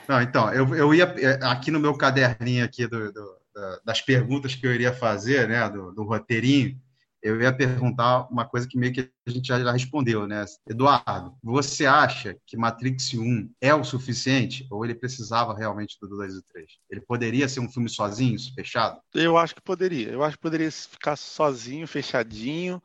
[0.09, 3.39] não, então, eu, eu ia é, aqui no meu caderninho aqui do, do,
[3.85, 6.77] das perguntas que eu iria fazer, né, do, do roteirinho,
[7.23, 10.45] eu ia perguntar uma coisa que meio que a gente já respondeu, né?
[10.69, 16.35] Eduardo, você acha que Matrix 1 é o suficiente ou ele precisava realmente do 2
[16.35, 16.67] e 3?
[16.91, 19.01] Ele poderia ser um filme sozinho, fechado?
[19.15, 20.11] Eu acho que poderia.
[20.11, 22.83] Eu acho que poderia ficar sozinho, fechadinho,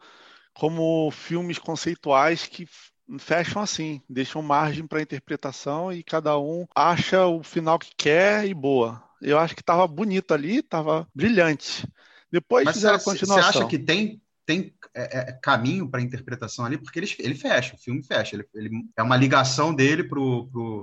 [0.54, 2.68] como filmes conceituais que
[3.20, 8.54] fecham assim, deixam margem para interpretação e cada um acha o final que quer e
[8.54, 9.04] boa.
[9.22, 11.88] Eu acho que estava bonito ali, estava brilhante.
[12.34, 13.52] Depois Mas fizeram a continuação.
[13.52, 17.76] Você acha que tem tem é, é, caminho para interpretação ali, porque ele, ele fecha,
[17.76, 18.36] o filme fecha.
[18.36, 20.04] Ele, ele é uma ligação dele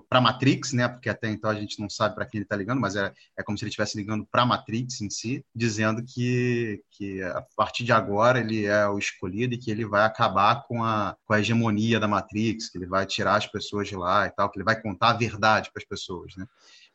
[0.09, 0.89] para Matrix, né?
[0.89, 3.43] Porque até então a gente não sabe para quem ele está ligando, mas é, é
[3.43, 7.93] como se ele estivesse ligando para Matrix em si, dizendo que, que a partir de
[7.93, 12.01] agora ele é o escolhido e que ele vai acabar com a, com a hegemonia
[12.01, 14.81] da Matrix, que ele vai tirar as pessoas de lá e tal, que ele vai
[14.81, 16.47] contar a verdade para as pessoas, né?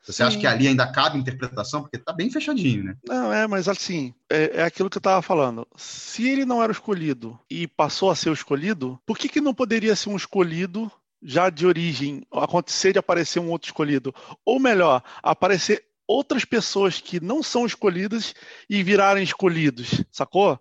[0.06, 1.82] Você acha que ali ainda cabe interpretação?
[1.82, 2.98] Porque tá bem fechadinho, né?
[3.08, 5.68] Não, é, mas assim, é, é aquilo que eu tava falando.
[5.76, 9.42] Se ele não era o escolhido e passou a ser o escolhido, por que, que
[9.42, 10.92] não poderia ser um escolhido
[11.24, 14.14] já de origem, acontecer de aparecer um outro escolhido?
[14.46, 18.36] Ou melhor, aparecer outras pessoas que não são escolhidas
[18.70, 20.60] e virarem escolhidos, sacou?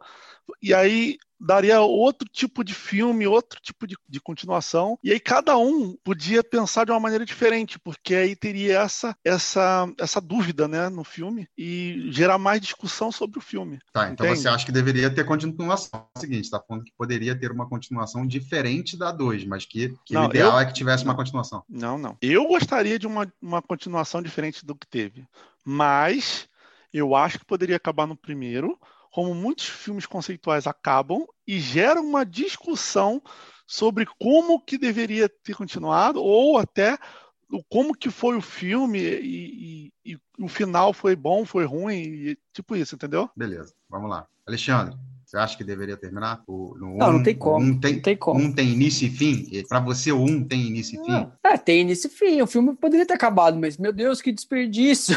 [0.62, 4.98] E aí daria outro tipo de filme, outro tipo de, de, continuação.
[5.02, 9.87] E aí cada um podia pensar de uma maneira diferente, porque aí teria essa essa
[9.98, 13.78] essa dúvida, né, no filme e gerar mais discussão sobre o filme.
[13.92, 14.40] Tá, então Entende?
[14.40, 16.09] você acha que deveria ter continuação?
[16.14, 19.94] É o seguinte, está falando que poderia ter uma continuação diferente da 2, mas que,
[20.04, 20.59] que não, o ideal eu...
[20.59, 21.62] é que tivesse uma continuação.
[21.68, 22.16] Não, não.
[22.20, 25.26] Eu gostaria de uma, uma continuação diferente do que teve,
[25.64, 26.48] mas
[26.92, 28.78] eu acho que poderia acabar no primeiro
[29.14, 33.22] como muitos filmes conceituais acabam e geram uma discussão
[33.64, 36.98] sobre como que deveria ter continuado ou até
[37.68, 42.38] como que foi o filme e, e, e o final foi bom, foi ruim, e,
[42.53, 43.31] tipo isso, entendeu?
[43.37, 44.27] Beleza, vamos lá.
[44.44, 46.42] Alexandre, você acha que deveria terminar?
[46.44, 47.64] O, no não, um, não tem como.
[47.64, 48.40] Um tem, não tem como.
[48.40, 49.48] Um tem início e fim?
[49.68, 51.31] Para você, o um tem início e fim?
[51.44, 52.42] É, tem início e fim.
[52.42, 55.16] O filme poderia ter acabado, mas, meu Deus, que desperdício.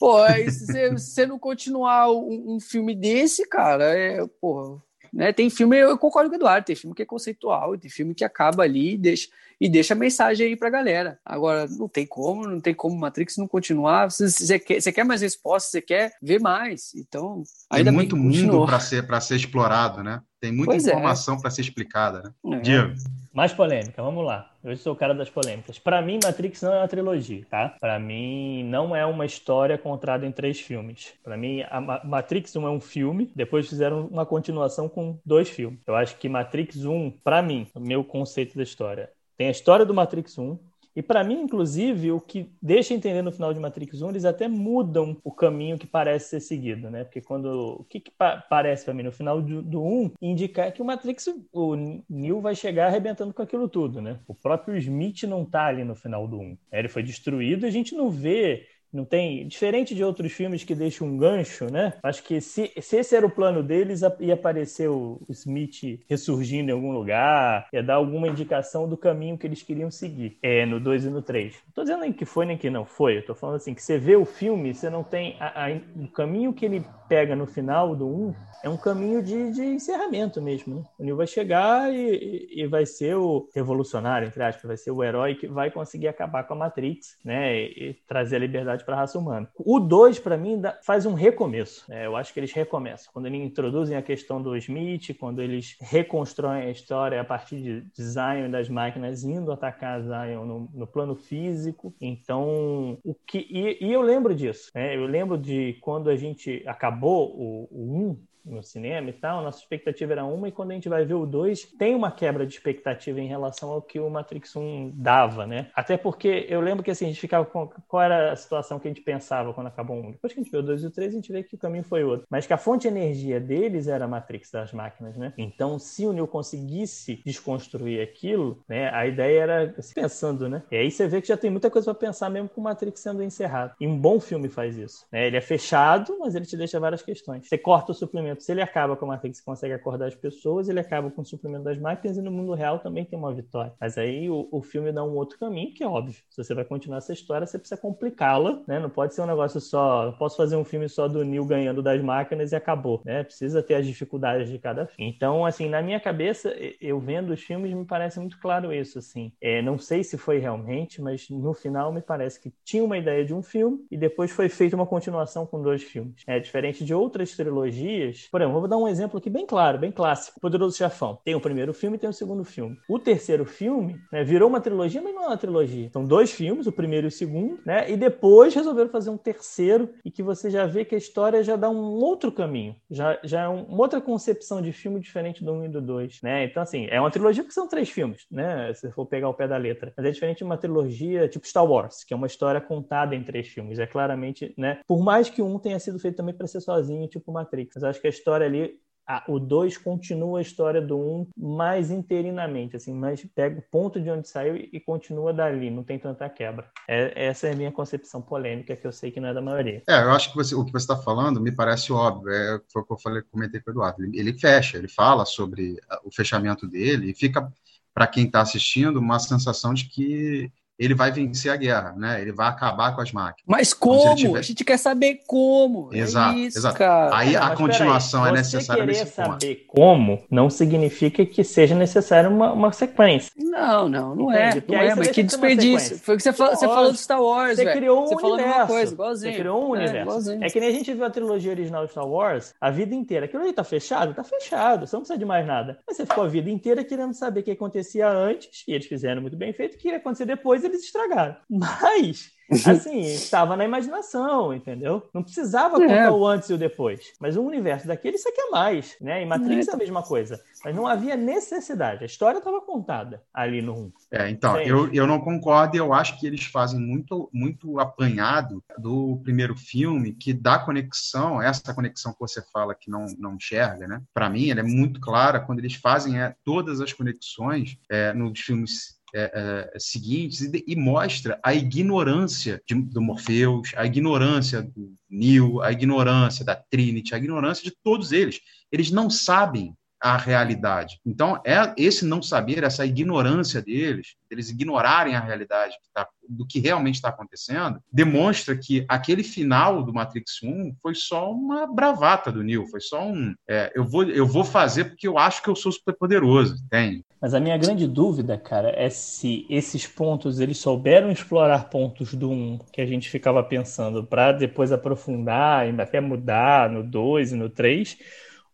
[0.00, 4.82] Pô, se você não continuar um, um, filme desse, cara, é, porra,
[5.12, 5.30] né?
[5.30, 8.24] Tem filme, eu concordo com o Eduardo, tem filme que é conceitual, tem filme que
[8.24, 9.28] acaba ali e deixa,
[9.60, 11.18] e deixa a mensagem aí pra galera.
[11.24, 14.10] Agora, não tem como, não tem como Matrix não continuar.
[14.10, 16.94] Você, você, quer, você quer mais respostas, você quer ver mais.
[16.94, 20.22] Então, ainda tem muito mundo para ser, ser explorado, né?
[20.40, 20.90] Tem muita pois é.
[20.90, 21.40] informação é.
[21.40, 22.56] para ser explicada, né?
[22.56, 22.60] É.
[22.60, 22.94] Diego.
[23.32, 24.50] Mais polêmica, vamos lá.
[24.64, 25.78] Eu sou o cara das polêmicas.
[25.78, 27.76] Para mim, Matrix não é uma trilogia, tá?
[27.78, 31.12] Para mim, não é uma história contada em três filmes.
[31.22, 35.80] Para mim, a Matrix 1 é um filme, depois fizeram uma continuação com dois filmes.
[35.86, 39.86] Eu acho que Matrix 1, para mim, o meu conceito da história, tem a história
[39.86, 40.58] do Matrix 1,
[40.94, 44.46] e para mim, inclusive, o que deixa entender no final de Matrix 1, eles até
[44.46, 47.04] mudam o caminho que parece ser seguido, né?
[47.04, 47.78] Porque quando.
[47.80, 50.84] O que, que pa parece para mim no final do, do 1 indicar que o
[50.84, 51.74] Matrix, o
[52.06, 54.20] Neo vai chegar arrebentando com aquilo tudo, né?
[54.28, 56.58] O próprio Smith não tá ali no final do 1.
[56.70, 59.46] Ele foi destruído e a gente não vê não tem.
[59.46, 61.94] Diferente de outros filmes que deixam um gancho, né?
[62.02, 66.74] Acho que se, se esse era o plano deles, ia aparecer o, Smith ressurgindo em
[66.74, 70.38] algum lugar, ia dar alguma indicação do caminho que eles queriam seguir.
[70.42, 71.54] É, no 2 e no 3.
[71.54, 73.18] Não tô dizendo nem que foi nem que não foi.
[73.18, 75.36] Eu tô falando assim, que você vê o filme, você não tem.
[75.40, 79.52] A, a, o caminho que ele pega no final do 1 é um caminho de,
[79.52, 80.76] de encerramento mesmo.
[80.76, 80.84] Né?
[80.98, 85.02] O Neo vai chegar e, e, vai ser o revolucionário, entre aspas, vai ser o
[85.02, 87.56] herói que vai conseguir acabar com a Matrix, né?
[87.56, 89.48] E, e trazer a liberdade para a raça humana.
[89.56, 91.84] O 2, para mim, faz um recomeço.
[91.88, 92.06] Né?
[92.06, 93.12] Eu acho que eles recomeçam.
[93.12, 97.80] Quando eles introduzem a questão do Smith, quando eles reconstroem a história a partir de,
[97.82, 101.94] de Zion das máquinas indo atacar Zion no, no plano físico.
[102.00, 103.46] Então, o que.
[103.50, 104.70] E, e eu lembro disso.
[104.74, 104.96] Né?
[104.96, 109.58] Eu lembro de quando a gente acabou o 1, um, no cinema e tal, nossa
[109.58, 112.52] expectativa era uma, e quando a gente vai ver o 2, tem uma quebra de
[112.52, 115.70] expectativa em relação ao que o Matrix 1 dava, né?
[115.74, 118.88] Até porque eu lembro que assim, a gente ficava com qual era a situação que
[118.88, 120.12] a gente pensava quando acabou um.
[120.12, 121.58] Depois que a gente vê o 2 e o 3, a gente vê que o
[121.58, 122.26] caminho foi outro.
[122.30, 125.32] Mas que a fonte de energia deles era a Matrix das máquinas, né?
[125.36, 128.90] Então, se o Neo conseguisse desconstruir aquilo, né?
[128.94, 130.62] A ideia era assim, pensando, né?
[130.70, 133.00] E aí você vê que já tem muita coisa para pensar mesmo com o Matrix
[133.00, 133.74] sendo encerrado.
[133.80, 135.06] E um bom filme faz isso.
[135.10, 135.26] Né?
[135.26, 137.48] Ele é fechado, mas ele te deixa várias questões.
[137.48, 140.68] Você corta o suplemento se ele acaba com a Matrix e consegue acordar as pessoas,
[140.68, 143.72] ele acaba com o suprimento das máquinas e no mundo real também tem uma vitória.
[143.80, 146.22] Mas aí o, o filme dá um outro caminho, que é óbvio.
[146.30, 148.78] Se você vai continuar essa história, você precisa complicá-la, né?
[148.78, 150.06] Não pode ser um negócio só.
[150.06, 153.22] Não posso fazer um filme só do Neil ganhando das máquinas e acabou, né?
[153.24, 155.12] Precisa ter as dificuldades de cada filme.
[155.14, 159.32] Então, assim, na minha cabeça, eu vendo os filmes, me parece muito claro isso, assim.
[159.40, 163.24] É, não sei se foi realmente, mas no final me parece que tinha uma ideia
[163.24, 166.22] de um filme e depois foi feita uma continuação com dois filmes.
[166.26, 169.92] É diferente de outras trilogias, por exemplo, vou dar um exemplo aqui bem claro, bem
[169.92, 170.40] clássico.
[170.40, 171.18] Poderoso Chefão.
[171.24, 172.76] Tem o primeiro filme e tem o segundo filme.
[172.88, 175.90] O terceiro filme né, virou uma trilogia, mas não é uma trilogia.
[175.92, 177.90] São dois filmes, o primeiro e o segundo, né?
[177.90, 181.56] E depois resolveram fazer um terceiro e que você já vê que a história já
[181.56, 182.74] dá um outro caminho.
[182.90, 186.44] Já, já é uma outra concepção de filme diferente do um e do dois, né?
[186.44, 188.72] Então, assim, é uma trilogia porque são três filmes, né?
[188.74, 189.92] Se for pegar o pé da letra.
[189.96, 193.22] Mas é diferente de uma trilogia tipo Star Wars, que é uma história contada em
[193.22, 193.78] três filmes.
[193.78, 194.80] É claramente, né?
[194.86, 197.74] Por mais que um tenha sido feito também para ser sozinho, tipo Matrix.
[197.74, 201.26] Mas acho que a história ali a, o 2 continua a história do 1 um
[201.36, 205.82] mais interinamente, assim, mas pega o ponto de onde saiu e, e continua dali, não
[205.82, 206.70] tem tanta quebra.
[206.86, 209.82] É, essa é a minha concepção polêmica, que eu sei que não é da maioria.
[209.88, 212.82] É, eu acho que você, o que você está falando me parece óbvio, é, foi
[212.82, 214.04] o que eu falei, comentei com o Eduardo.
[214.04, 217.52] Ele, ele fecha, ele fala sobre o fechamento dele e fica,
[217.92, 222.22] para quem está assistindo, uma sensação de que ele vai vencer a guerra, né?
[222.22, 223.44] Ele vai acabar com as máquinas.
[223.46, 224.14] Mas como?
[224.14, 224.38] Tiver...
[224.38, 225.90] A gente quer saber como.
[225.92, 226.78] É exato, é isso, exato.
[226.78, 227.16] Cara.
[227.18, 232.72] Aí a continuação é necessária nesse saber como não significa que seja necessário uma, uma
[232.72, 233.30] sequência.
[233.36, 234.54] Não, não, não é.
[234.66, 235.98] Não é, mas que desperdício.
[235.98, 237.76] Foi o que você, falou, você falou do Star Wars, Você véio.
[237.76, 238.66] criou um você universo.
[238.66, 239.32] Coisa, igualzinho.
[239.32, 240.00] Você criou um é, universo.
[240.00, 240.44] Igualzinho.
[240.44, 243.26] É que nem a gente viu a trilogia original de Star Wars a vida inteira.
[243.26, 244.14] Aquilo aí tá fechado?
[244.14, 244.86] Tá fechado.
[244.86, 245.78] Você não precisa de mais nada.
[245.86, 249.20] Mas você ficou a vida inteira querendo saber o que acontecia antes, e eles fizeram
[249.20, 251.36] muito bem feito, o que ia acontecer depois, eles estragaram.
[251.48, 252.32] Mas
[252.66, 255.08] assim, estava na imaginação, entendeu?
[255.14, 256.10] Não precisava contar é.
[256.10, 257.12] o antes e o depois.
[257.20, 259.22] Mas o universo daquele você quer mais, né?
[259.22, 259.70] Em Matrix é.
[259.70, 260.40] é a mesma coisa.
[260.64, 262.02] Mas não havia necessidade.
[262.02, 263.92] A história estava contada ali no 1.
[264.12, 268.62] É, então, eu, eu não concordo e eu acho que eles fazem muito, muito apanhado
[268.76, 273.86] do primeiro filme, que dá conexão, essa conexão que você fala que não, não enxerga,
[273.86, 274.02] né?
[274.12, 278.40] Para mim, ela é muito clara quando eles fazem é, todas as conexões é, nos
[278.40, 284.94] filmes é, é, seguintes e, e, mostra a ignorância de, do Morpheus, a ignorância do
[285.08, 288.40] Neo, a ignorância da Trinity, a ignorância de todos eles.
[288.70, 290.98] Eles não sabem a realidade.
[291.04, 296.46] Então, é esse não saber, essa ignorância deles, eles ignorarem a realidade que tá, do
[296.46, 302.32] que realmente está acontecendo, demonstra que aquele final do Matrix 1 foi só uma bravata
[302.32, 303.34] do Neo, foi só um.
[303.48, 307.04] É, eu, vou, eu vou fazer porque eu acho que eu sou super poderoso, tem.
[307.20, 312.30] Mas a minha grande dúvida, cara, é se esses pontos eles souberam explorar pontos do
[312.30, 317.36] 1 que a gente ficava pensando para depois aprofundar e até mudar no 2 e
[317.36, 317.98] no 3,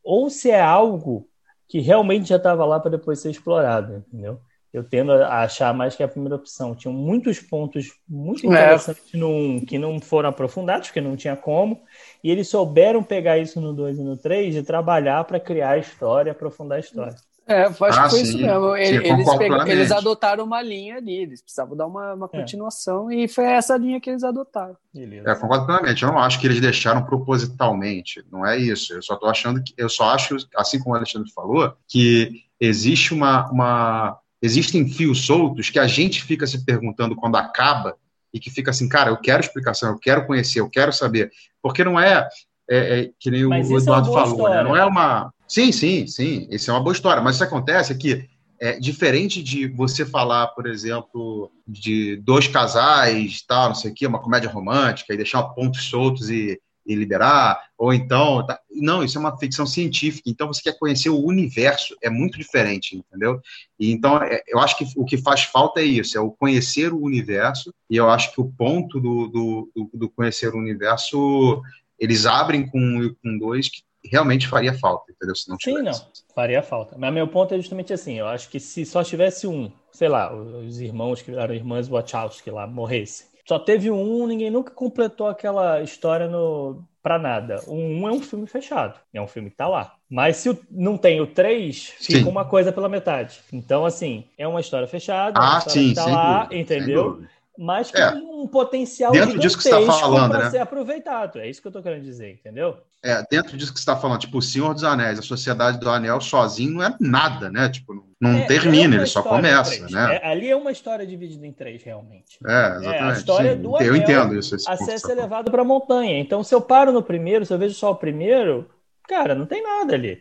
[0.02, 1.28] ou se é algo
[1.68, 4.40] que realmente já estava lá para depois ser explorado, entendeu?
[4.72, 6.74] Eu tendo a achar mais que a primeira opção.
[6.74, 8.48] Tinham muitos pontos muito é.
[8.48, 9.64] interessantes é.
[9.64, 11.80] que não foram aprofundados, porque não tinha como,
[12.22, 15.78] e eles souberam pegar isso no 2 e no 3 e trabalhar para criar a
[15.78, 17.16] história, aprofundar a história.
[17.48, 18.24] É, acho ah, que foi sim.
[18.24, 18.76] isso mesmo.
[18.76, 19.28] Eles,
[19.68, 22.40] eles, adotaram uma linha ali, eles precisavam dar uma, uma é.
[22.40, 24.76] continuação e foi essa linha que eles adotaram.
[24.92, 25.30] Beleza.
[25.30, 26.02] É, concordo plenamente.
[26.02, 28.92] Eu não acho que eles deixaram propositalmente, não é isso.
[28.92, 33.14] Eu só estou achando que, eu só acho, assim como o Alexandre falou, que existe
[33.14, 37.96] uma, uma, existem fios soltos que a gente fica se perguntando quando acaba
[38.34, 41.30] e que fica assim, cara, eu quero explicação, eu quero conhecer, eu quero saber,
[41.62, 42.28] porque não é,
[42.68, 44.64] é, é que nem o é Eduardo é falou, né?
[44.64, 46.48] não é uma Sim, sim, sim.
[46.50, 47.22] Isso é uma boa história.
[47.22, 48.28] Mas isso acontece que
[48.60, 54.06] é diferente de você falar, por exemplo, de dois casais, tal, não sei o quê,
[54.06, 59.18] uma comédia romântica e deixar pontos soltos e, e liberar, ou então, tá, não, isso
[59.18, 60.30] é uma ficção científica.
[60.30, 63.40] Então você quer conhecer o universo, é muito diferente, entendeu?
[63.78, 66.92] E então é, eu acho que o que faz falta é isso, é o conhecer
[66.92, 67.74] o universo.
[67.90, 71.60] E eu acho que o ponto do, do, do, do conhecer o universo
[71.98, 75.34] eles abrem com com dois que realmente faria falta, entendeu?
[75.34, 75.98] Se não tivesse.
[75.98, 76.96] Sim, não, faria falta.
[76.98, 80.34] Mas meu ponto é justamente assim, eu acho que se só tivesse um, sei lá,
[80.34, 83.26] os irmãos que eram irmãs Wachowski lá, morressem.
[83.46, 87.62] Só teve um, ninguém nunca completou aquela história no para nada.
[87.68, 89.94] O um é um filme fechado, é um filme que tá lá.
[90.10, 92.28] Mas se não tem o três, fica sim.
[92.28, 93.40] uma coisa pela metade.
[93.52, 97.22] Então, assim, é uma história fechada, ah, história sim, que tá lá, dúvida, entendeu?
[97.58, 98.12] Mas que é.
[98.12, 100.50] tem um potencial dentro disso que você está falando, para né?
[100.50, 101.38] ser aproveitado.
[101.38, 102.76] É isso que eu estou querendo dizer, entendeu?
[103.02, 105.88] É, dentro disso que você está falando, tipo, o Senhor dos Anéis, a Sociedade do
[105.88, 107.68] Anel sozinho não é nada, né?
[107.68, 110.16] Tipo, não é, termina, é ele só começa, né?
[110.16, 112.38] É, ali é uma história dividida em três, realmente.
[112.46, 112.94] É, exatamente.
[112.94, 116.18] É, a história Sim, do Anel eu entendo isso, acesso elevado para a montanha.
[116.18, 118.68] Então, se eu paro no primeiro, se eu vejo só o primeiro,
[119.08, 120.18] cara, não tem nada ali.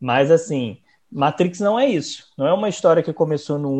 [0.00, 0.78] Mas, assim,
[1.10, 2.26] Matrix não é isso.
[2.38, 3.70] Não é uma história que começou no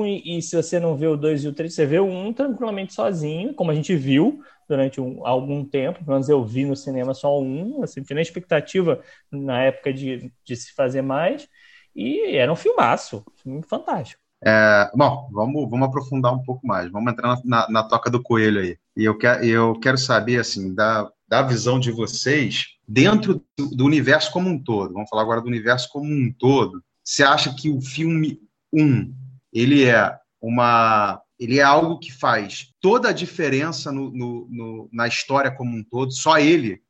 [0.00, 2.06] 1 e, e se você não vê o 2 e o 3, você vê o
[2.06, 6.00] 1 tranquilamente sozinho, como a gente viu durante um, algum tempo.
[6.04, 10.32] Pelo menos eu vi no cinema só o 1, assim, tinha expectativa na época de,
[10.44, 11.48] de se fazer mais.
[11.94, 14.20] E era um filmaço, um filme fantástico.
[14.44, 16.90] É, bom, vamos, vamos aprofundar um pouco mais.
[16.90, 18.76] Vamos entrar na, na, na toca do coelho aí.
[18.96, 24.50] E eu, eu quero saber, assim, da, da visão de vocês, dentro do universo como
[24.50, 28.38] um todo, vamos falar agora do universo como um todo, você acha que o filme
[28.70, 29.14] 1,
[29.50, 35.08] ele é uma ele é algo que faz toda a diferença no, no, no, na
[35.08, 36.80] história como um todo, só ele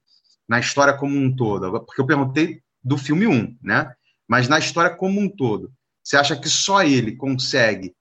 [0.46, 1.70] na história como um todo.
[1.84, 3.90] Porque eu perguntei do filme 1, né?
[4.28, 5.72] Mas na história como um todo,
[6.04, 7.94] você acha que só ele consegue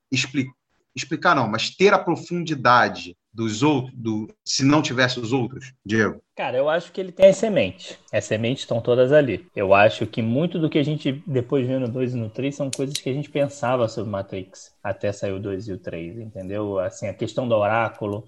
[0.93, 6.21] explicar não, mas ter a profundidade dos outros, do, se não tivesse os outros, Diego?
[6.35, 7.99] Cara, eu acho que ele tem as sementes.
[8.11, 9.45] As sementes estão todas ali.
[9.55, 12.55] Eu acho que muito do que a gente depois vê no 2 e no 3
[12.55, 16.17] são coisas que a gente pensava sobre Matrix até sair o 2 e o 3,
[16.19, 16.79] entendeu?
[16.79, 18.27] Assim, a questão do oráculo,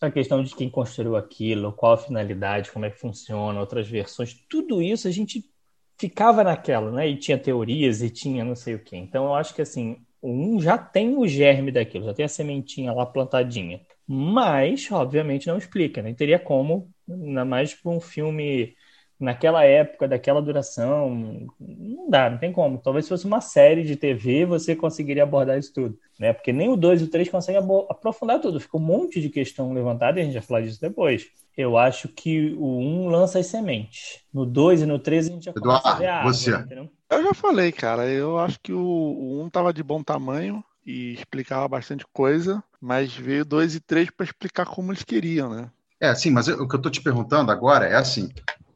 [0.00, 4.34] a questão de quem construiu aquilo, qual a finalidade, como é que funciona, outras versões,
[4.48, 5.44] tudo isso a gente
[5.98, 7.08] ficava naquela, né?
[7.08, 8.96] E tinha teorias e tinha não sei o quê.
[8.96, 12.28] Então eu acho que assim, O 1 já tem o germe daquilo, já tem a
[12.28, 13.80] sementinha lá plantadinha.
[14.06, 18.74] Mas, obviamente, não explica, nem teria como, ainda mais para um filme
[19.18, 22.78] naquela época, daquela duração, não dá, não tem como.
[22.78, 26.32] Talvez se fosse uma série de TV, você conseguiria abordar isso tudo, né?
[26.32, 28.60] Porque nem o 2 e o 3 conseguem aprofundar tudo.
[28.60, 31.26] Fica um monte de questão levantada e a gente vai falar disso depois.
[31.56, 34.20] Eu acho que o 1 lança as sementes.
[34.32, 36.50] No 2 e no 3 a gente já Eduardo, começa a ver a árvore, você.
[36.50, 36.90] entendeu?
[37.10, 38.08] Eu já falei, cara.
[38.08, 43.14] Eu acho que o, o 1 tava de bom tamanho e explicava bastante coisa, mas
[43.14, 45.70] veio 2 e 3 para explicar como eles queriam, né?
[46.00, 48.28] É, sim, mas eu- o que eu estou te perguntando agora é assim: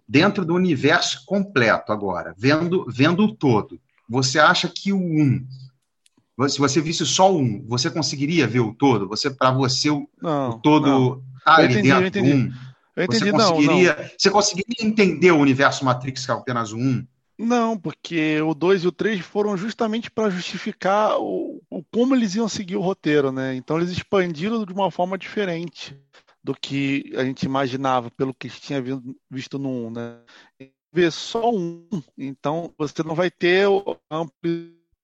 [0.08, 5.46] dentro do universo completo, agora, vendo, vendo o todo, você acha que o um,
[6.48, 9.08] se você visse só o um, você conseguiria ver o todo?
[9.08, 10.50] Você, para você, o, Não.
[10.50, 12.34] o todo tá Eu ali entendi, dentro do entendi.
[12.34, 12.52] um?
[12.96, 13.48] Eu Você entendi, não, não.
[13.54, 17.04] conseguiria, você conseguiria entender o universo Matrix que é apenas um?
[17.40, 22.34] Não, porque o 2 e o 3 foram justamente para justificar o, o como eles
[22.34, 23.54] iam seguir o roteiro, né?
[23.54, 25.96] Então eles expandiram de uma forma diferente
[26.42, 30.20] do que a gente imaginava, pelo que tinha vi- visto no 1, né?
[30.92, 34.32] Ver só um, então você não vai ter o amplo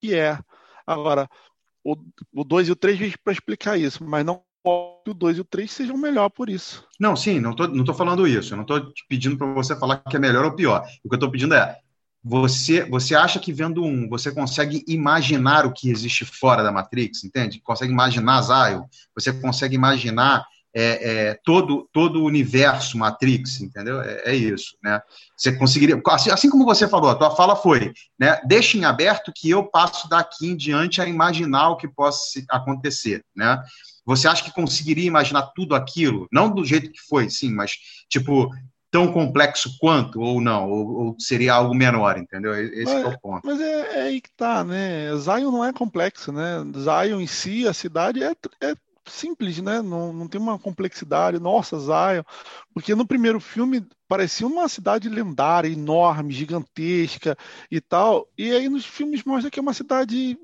[0.00, 0.38] que é.
[0.86, 1.28] Agora,
[1.84, 1.96] o,
[2.32, 4.44] o 2 e o 3 veio para explicar isso, mas não
[5.04, 6.86] que o 2 e o 3 sejam melhor por isso.
[6.98, 8.54] Não, sim, não tô, não tô falando isso.
[8.54, 10.84] Eu não tô pedindo para você falar que é melhor ou pior.
[11.04, 11.78] O que eu tô pedindo é,
[12.24, 17.22] você, você acha que vendo um, você consegue imaginar o que existe fora da Matrix,
[17.22, 17.60] entende?
[17.60, 18.84] Consegue imaginar Zion,
[19.14, 24.00] você consegue imaginar é, é, todo, todo o universo Matrix, entendeu?
[24.00, 25.02] É, é isso, né?
[25.37, 28.40] Você conseguiria, assim, assim como você falou, a tua fala foi, né?
[28.46, 33.22] Deixa em aberto que eu passo daqui em diante a imaginar o que possa acontecer,
[33.37, 33.62] né?
[34.06, 36.26] Você acha que conseguiria imaginar tudo aquilo?
[36.32, 37.72] Não do jeito que foi, sim, mas
[38.08, 38.50] tipo
[38.94, 42.54] tão complexo quanto ou não, ou, ou seria algo menor, entendeu?
[42.54, 43.40] Esse que é o ponto.
[43.44, 45.09] Mas é, é aí que tá, né?
[45.16, 46.59] Zion não é complexo, né?
[46.78, 48.30] Zion em si, a cidade é,
[48.61, 49.83] é simples, né?
[49.83, 51.40] Não, não tem uma complexidade.
[51.40, 52.22] Nossa, Zion.
[52.72, 57.37] Porque no primeiro filme parecia uma cidade lendária, enorme, gigantesca
[57.68, 58.28] e tal.
[58.38, 60.38] E aí nos filmes mostra que é uma cidade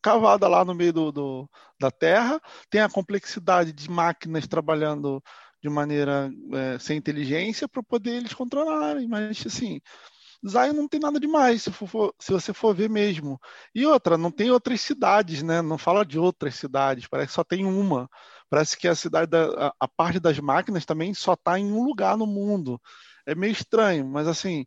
[0.00, 2.40] cavada lá no meio do, do- da terra,
[2.70, 5.20] tem a complexidade de máquinas trabalhando
[5.68, 9.08] de maneira é, sem inteligência para poder eles controlarem.
[9.08, 9.80] Mas assim,
[10.46, 13.40] Zion não tem nada demais, se, for- se você for ver mesmo.
[13.74, 15.62] E outra, não tem outras cidades, né?
[15.62, 18.08] Não fala de outras cidades, parece que só tem uma.
[18.48, 21.82] Parece que a cidade, da, a, a parte das máquinas também só está em um
[21.84, 22.80] lugar no mundo.
[23.26, 24.64] É meio estranho, mas assim,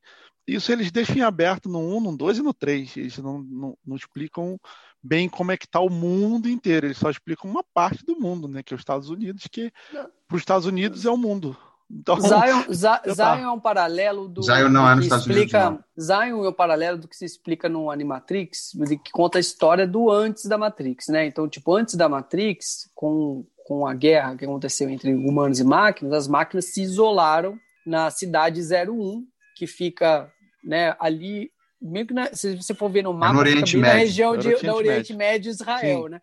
[0.47, 2.95] isso eles deixam em aberto no 1, no 2 e no 3.
[2.97, 4.59] Eles não, não, não explicam
[5.01, 8.47] bem como é que está o mundo inteiro, eles só explicam uma parte do mundo,
[8.47, 8.61] né?
[8.63, 11.57] Que é os Estados Unidos, que para os Estados Unidos é o mundo.
[11.91, 13.13] Então, Zion, já tá.
[13.13, 14.43] Zion é um paralelo do.
[14.43, 17.25] Zion não é que nos Estados Unidos, explica, Zion é um paralelo do que se
[17.25, 18.71] explica no Animatrix,
[19.03, 21.25] que conta a história do antes da Matrix, né?
[21.25, 26.13] Então, tipo, antes da Matrix, com, com a guerra que aconteceu entre humanos e máquinas,
[26.13, 30.31] as máquinas se isolaram na cidade 01, que fica
[30.63, 31.51] né, ali.
[31.81, 33.99] Meio que na- se você for ver no mapa, no fica Oriente bem na Médio.
[34.07, 36.09] região de, Oriente da Oriente Médio e Israel, Sim.
[36.09, 36.19] né?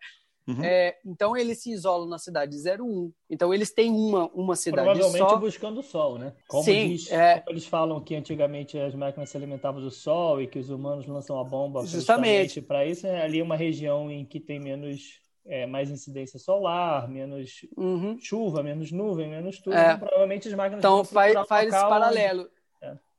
[0.47, 0.63] Uhum.
[0.63, 3.11] É, então eles se isolam na cidade 01.
[3.29, 5.35] Então eles têm uma, uma cidade Provavelmente só.
[5.35, 6.31] buscando o sol, né?
[6.47, 7.39] Como, Sim, diz- é.
[7.39, 11.05] como eles falam que antigamente as máquinas se alimentavam do sol e que os humanos
[11.05, 12.61] lançam a bomba Justamente.
[12.61, 17.65] para isso, é ali uma região em que tem menos é, mais incidência solar, menos
[17.77, 18.17] Uhum.
[18.19, 19.75] chuva, menos nuvem, menos tudo.
[19.75, 19.85] É.
[19.93, 22.43] Então, provavelmente as máquinas Então faz, faz esse paralelo.
[22.43, 22.56] É.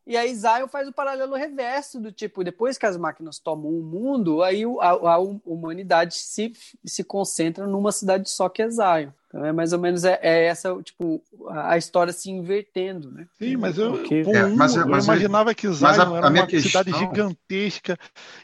[0.09, 3.83] E aí Zion faz o paralelo reverso do tipo, depois que as máquinas tomam o
[3.83, 6.51] mundo, aí a, a humanidade se,
[6.83, 9.11] se concentra numa cidade só que é Zion.
[9.29, 13.27] Então é mais ou menos é, é essa, tipo, a, história se invertendo, né?
[13.39, 16.91] Sim, mas eu, Porque- É, mas- eu mas- imaginava que Zion a- era uma cidade
[16.93, 17.99] questão- gigantesca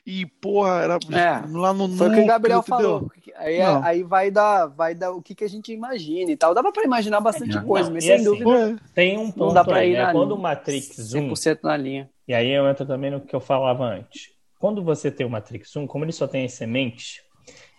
[0.06, 3.10] e, porra, era É, lá no Foi o que o Gabriel núcleo, falou.
[3.36, 3.82] Aí, é- Não.
[3.82, 6.52] aí vai dar, vai dar o que, que a gente imagina e tal.
[6.52, 7.60] Dava para imaginar bastante É.
[7.62, 10.02] coisa, Não, mas e sem assim, dúvida Tem um ponto dá pra aí, ir né?
[10.02, 10.42] na Quando o linha.
[10.48, 12.10] Matrix 1 100% na linha.
[12.28, 14.28] E aí eu entro também no que eu falava antes.
[14.60, 17.22] Quando você tem o Matrix 1, como ele só tem as sementes,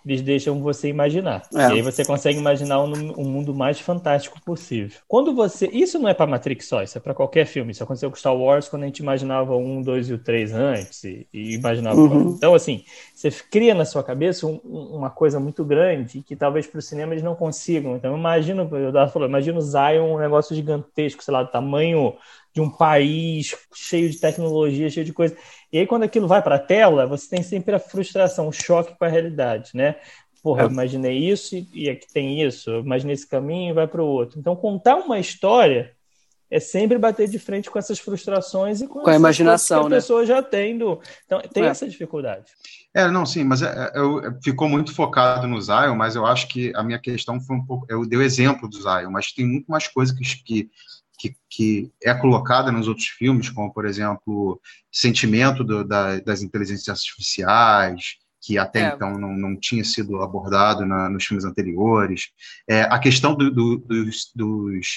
[0.06, 1.42] eles deixam você imaginar.
[1.54, 1.70] É.
[1.70, 4.98] E aí você consegue imaginar um, um mundo mais fantástico possível.
[5.08, 5.68] Quando você.
[5.68, 7.72] Isso não é para Matrix só, isso é para qualquer filme.
[7.72, 10.54] Isso aconteceu com Star Wars quando a gente imaginava o 1, 2 e o 3
[10.54, 11.04] antes.
[11.04, 12.00] E, e imaginava.
[12.00, 12.36] Uhum.
[12.38, 12.84] Então, assim,
[13.14, 16.82] você cria na sua cabeça um- um- uma coisa muito grande que talvez para o
[16.82, 17.96] cinema eles não consigam.
[17.96, 22.14] Então, imagina, Eduardo falou, imagina o Zion um negócio gigantesco, sei lá, do tamanho
[22.56, 25.36] de um país cheio de tecnologia, cheio de coisa.
[25.72, 28.98] E aí, quando aquilo vai para a tela, você tem sempre a frustração, o choque
[28.98, 29.98] com a realidade, né?
[30.42, 33.88] Porra, eu imaginei isso e, e aqui tem isso, eu imaginei esse caminho e vai
[33.88, 34.40] para o outro.
[34.40, 35.92] Então, contar uma história
[36.50, 39.88] é sempre bater de frente com essas frustrações e com, Com a essas imaginação, coisas
[39.88, 39.98] que né?
[39.98, 40.78] as pessoas já têm.
[40.78, 41.68] do- Então, tem É.
[41.68, 42.46] essa dificuldade.
[42.94, 46.48] É, não, sim, mas é, é, eu, ficou muito focado no Zion, mas eu acho
[46.48, 47.86] que a minha questão foi um pouco.
[47.90, 50.70] Eu dei o exemplo do Zion, mas tem muito mais coisa que, que,
[51.18, 54.60] que, que é colocada nos outros filmes, como, por exemplo,
[54.92, 58.94] sentimento do, da, das inteligências artificiais, que até é.
[58.94, 62.30] então não, não tinha sido abordado na, nos filmes anteriores.
[62.70, 64.88] É, a questão do, do, dos, dos,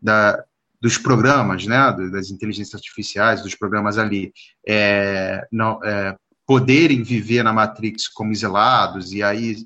[0.00, 0.42] da,
[0.80, 4.32] dos programas, né, das inteligências artificiais, dos programas ali,
[4.66, 9.56] é, não, é, poderem viver na Matrix como exilados e aí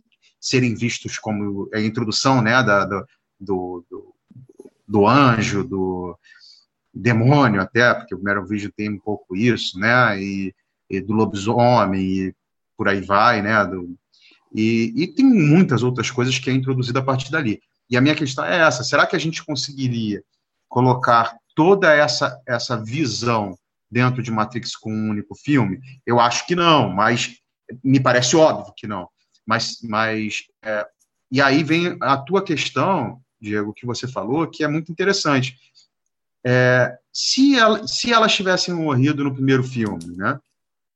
[0.41, 4.14] serem vistos como a introdução né, da, do, do,
[4.87, 6.19] do anjo, do
[6.93, 10.55] demônio até, porque o primeiro vídeo tem um pouco isso, né, e,
[10.89, 12.35] e do lobisomem, e
[12.77, 13.65] por aí vai, né?
[13.65, 13.97] Do,
[14.55, 17.61] e, e, tem muitas outras coisas que é introduzida a partir dali.
[17.91, 20.23] E a minha questão é essa: será que a gente conseguiria
[20.69, 23.57] colocar toda essa, essa visão
[23.91, 25.81] dentro de Matrix com um único filme?
[26.07, 27.37] Eu acho que não, mas
[27.83, 29.09] me parece óbvio que não.
[29.47, 30.87] Mas, mas é,
[31.31, 35.57] e aí vem a tua questão, Diego, que você falou, que é muito interessante.
[36.45, 40.39] É, se, ela, se elas tivessem morrido no primeiro filme, né?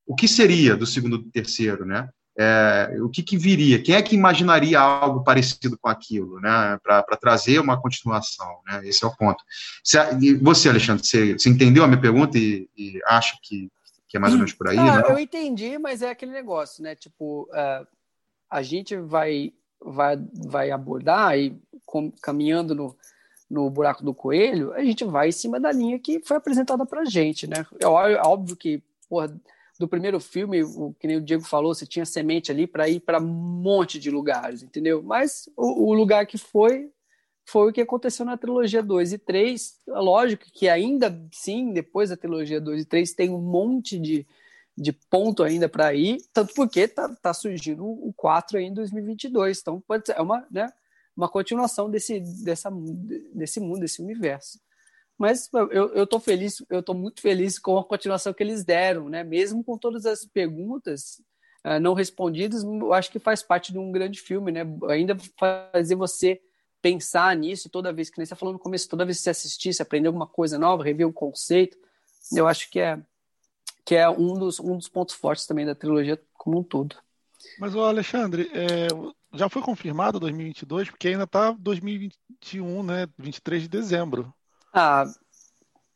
[0.08, 2.08] o que seria do segundo do terceiro, né?
[2.40, 3.82] É, o que, que, viria?
[3.82, 6.78] Quem é que imaginaria algo parecido com aquilo, né?
[6.82, 8.80] Para trazer uma continuação, né?
[8.84, 9.42] Esse é o ponto.
[9.84, 9.98] Você,
[10.40, 13.68] você Alexandre, você, você, entendeu a minha pergunta e, e acha que,
[14.08, 14.78] que, é mais ou menos por aí?
[14.78, 15.02] Ah, né?
[15.08, 16.94] Eu entendi, mas é aquele negócio, né?
[16.94, 17.86] Tipo, uh,
[18.48, 22.96] a gente vai, vai, vai abordar e com, caminhando no,
[23.48, 27.04] no buraco do coelho, a gente vai em cima da linha que foi apresentada para
[27.04, 27.66] gente, né?
[27.80, 29.34] É óbvio que, porra,
[29.78, 33.00] do primeiro filme, o que nem o Diego falou, você tinha semente ali para ir
[33.00, 35.02] para um monte de lugares, entendeu?
[35.02, 36.90] Mas o, o, lugar que foi
[37.46, 39.80] foi o que aconteceu na trilogia 2 e 3.
[39.86, 44.26] Lógico que ainda sim, depois da trilogia 2 e 3, tem um monte de,
[44.78, 49.58] de ponto ainda para ir, tanto porque tá, tá surgindo o 4 aí em 2022.
[49.60, 50.72] Então, pode ser, é uma, né,
[51.16, 52.70] uma continuação desse, dessa,
[53.34, 54.60] desse mundo, desse universo.
[55.18, 59.08] Mas eu, eu tô feliz, eu tô muito feliz com a continuação que eles deram,
[59.08, 59.24] né?
[59.24, 61.20] Mesmo com todas as perguntas
[61.66, 64.60] uh, não respondidas, eu acho que faz parte de um grande filme, né?
[64.88, 66.40] Ainda fazer você
[66.80, 69.74] pensar nisso toda vez que nem você falou no começo, toda vez que você assistir,
[69.74, 71.76] você aprender alguma coisa nova, rever um conceito,
[72.32, 73.02] eu acho que é
[73.88, 76.94] que é um dos, um dos pontos fortes também da trilogia como um todo.
[77.58, 78.86] Mas o Alexandre, é,
[79.32, 83.08] já foi confirmado 2022 porque ainda está 2021, né?
[83.16, 84.30] 23 de dezembro.
[84.74, 85.06] Ah,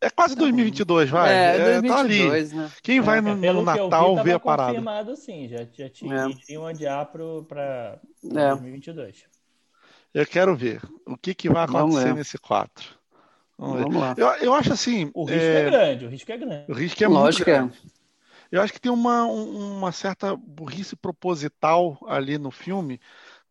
[0.01, 1.35] é quase 2022, tá vai.
[1.35, 2.63] É, 2022, é, tá ali.
[2.63, 2.73] Né?
[2.83, 4.69] Quem vai no, é, no Natal vi, ver a parada?
[4.71, 6.29] confirmado sim, já, já tinha, é.
[6.47, 8.49] tinha um adiar para é.
[8.53, 9.27] 2022.
[10.15, 13.02] Eu quero ver o que, que vai acontecer nesse 4.
[13.59, 14.15] Vamos, Vamos lá.
[14.17, 15.11] Eu, eu acho assim.
[15.15, 15.61] O risco é...
[15.61, 16.73] é, grande, o risco é grande.
[16.73, 17.81] O risco é Lógico muito grande.
[17.87, 18.03] É.
[18.51, 23.01] Eu acho que tem uma, uma certa burrice proposital ali no filme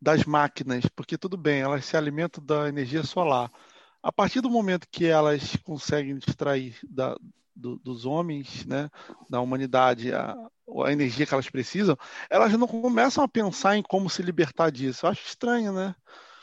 [0.00, 3.50] das máquinas, porque tudo bem, elas se alimentam da energia solar
[4.02, 7.16] a partir do momento que elas conseguem extrair da,
[7.54, 8.90] do, dos homens, né,
[9.30, 10.34] da humanidade, a,
[10.84, 11.96] a, energia que elas precisam,
[12.28, 15.06] elas não começam a pensar em como se libertar disso.
[15.06, 15.94] Eu acho estranho, né?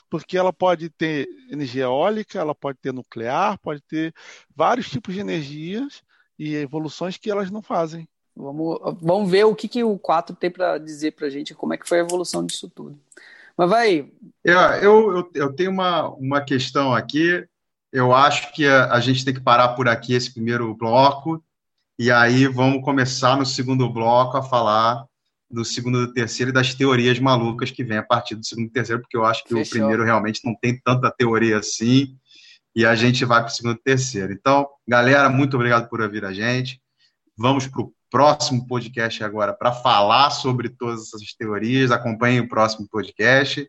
[0.09, 4.13] Porque ela pode ter energia eólica, ela pode ter nuclear, pode ter
[4.55, 6.01] vários tipos de energias
[6.37, 8.07] e evoluções que elas não fazem.
[8.35, 11.73] Vamos, vamos ver o que, que o 4 tem para dizer para a gente, como
[11.73, 12.97] é que foi a evolução disso tudo.
[13.57, 14.09] Mas vai.
[14.45, 17.45] É, eu, eu, eu tenho uma, uma questão aqui.
[17.91, 21.43] Eu acho que a, a gente tem que parar por aqui esse primeiro bloco.
[21.99, 25.05] E aí vamos começar no segundo bloco a falar
[25.49, 28.71] do segundo e terceiro e das teorias malucas que vem a partir do segundo e
[28.71, 29.63] terceiro, porque eu acho que Fechou.
[29.63, 32.15] o primeiro realmente não tem tanta teoria assim,
[32.75, 34.31] e a gente vai para o segundo e terceiro.
[34.31, 36.79] Então, galera, muito obrigado por ouvir a gente.
[37.37, 41.91] Vamos para o próximo podcast agora para falar sobre todas essas teorias.
[41.91, 43.67] Acompanhem o próximo podcast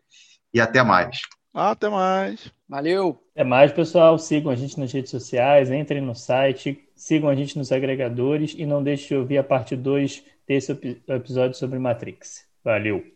[0.53, 1.19] e até mais.
[1.53, 2.51] Até mais.
[2.67, 3.21] Valeu.
[3.33, 4.17] Até mais, pessoal.
[4.17, 8.65] Sigam a gente nas redes sociais, entrem no site, sigam a gente nos agregadores e
[8.65, 10.73] não deixe de ouvir a parte 2 desse
[11.07, 12.45] episódio sobre Matrix.
[12.63, 13.05] Valeu.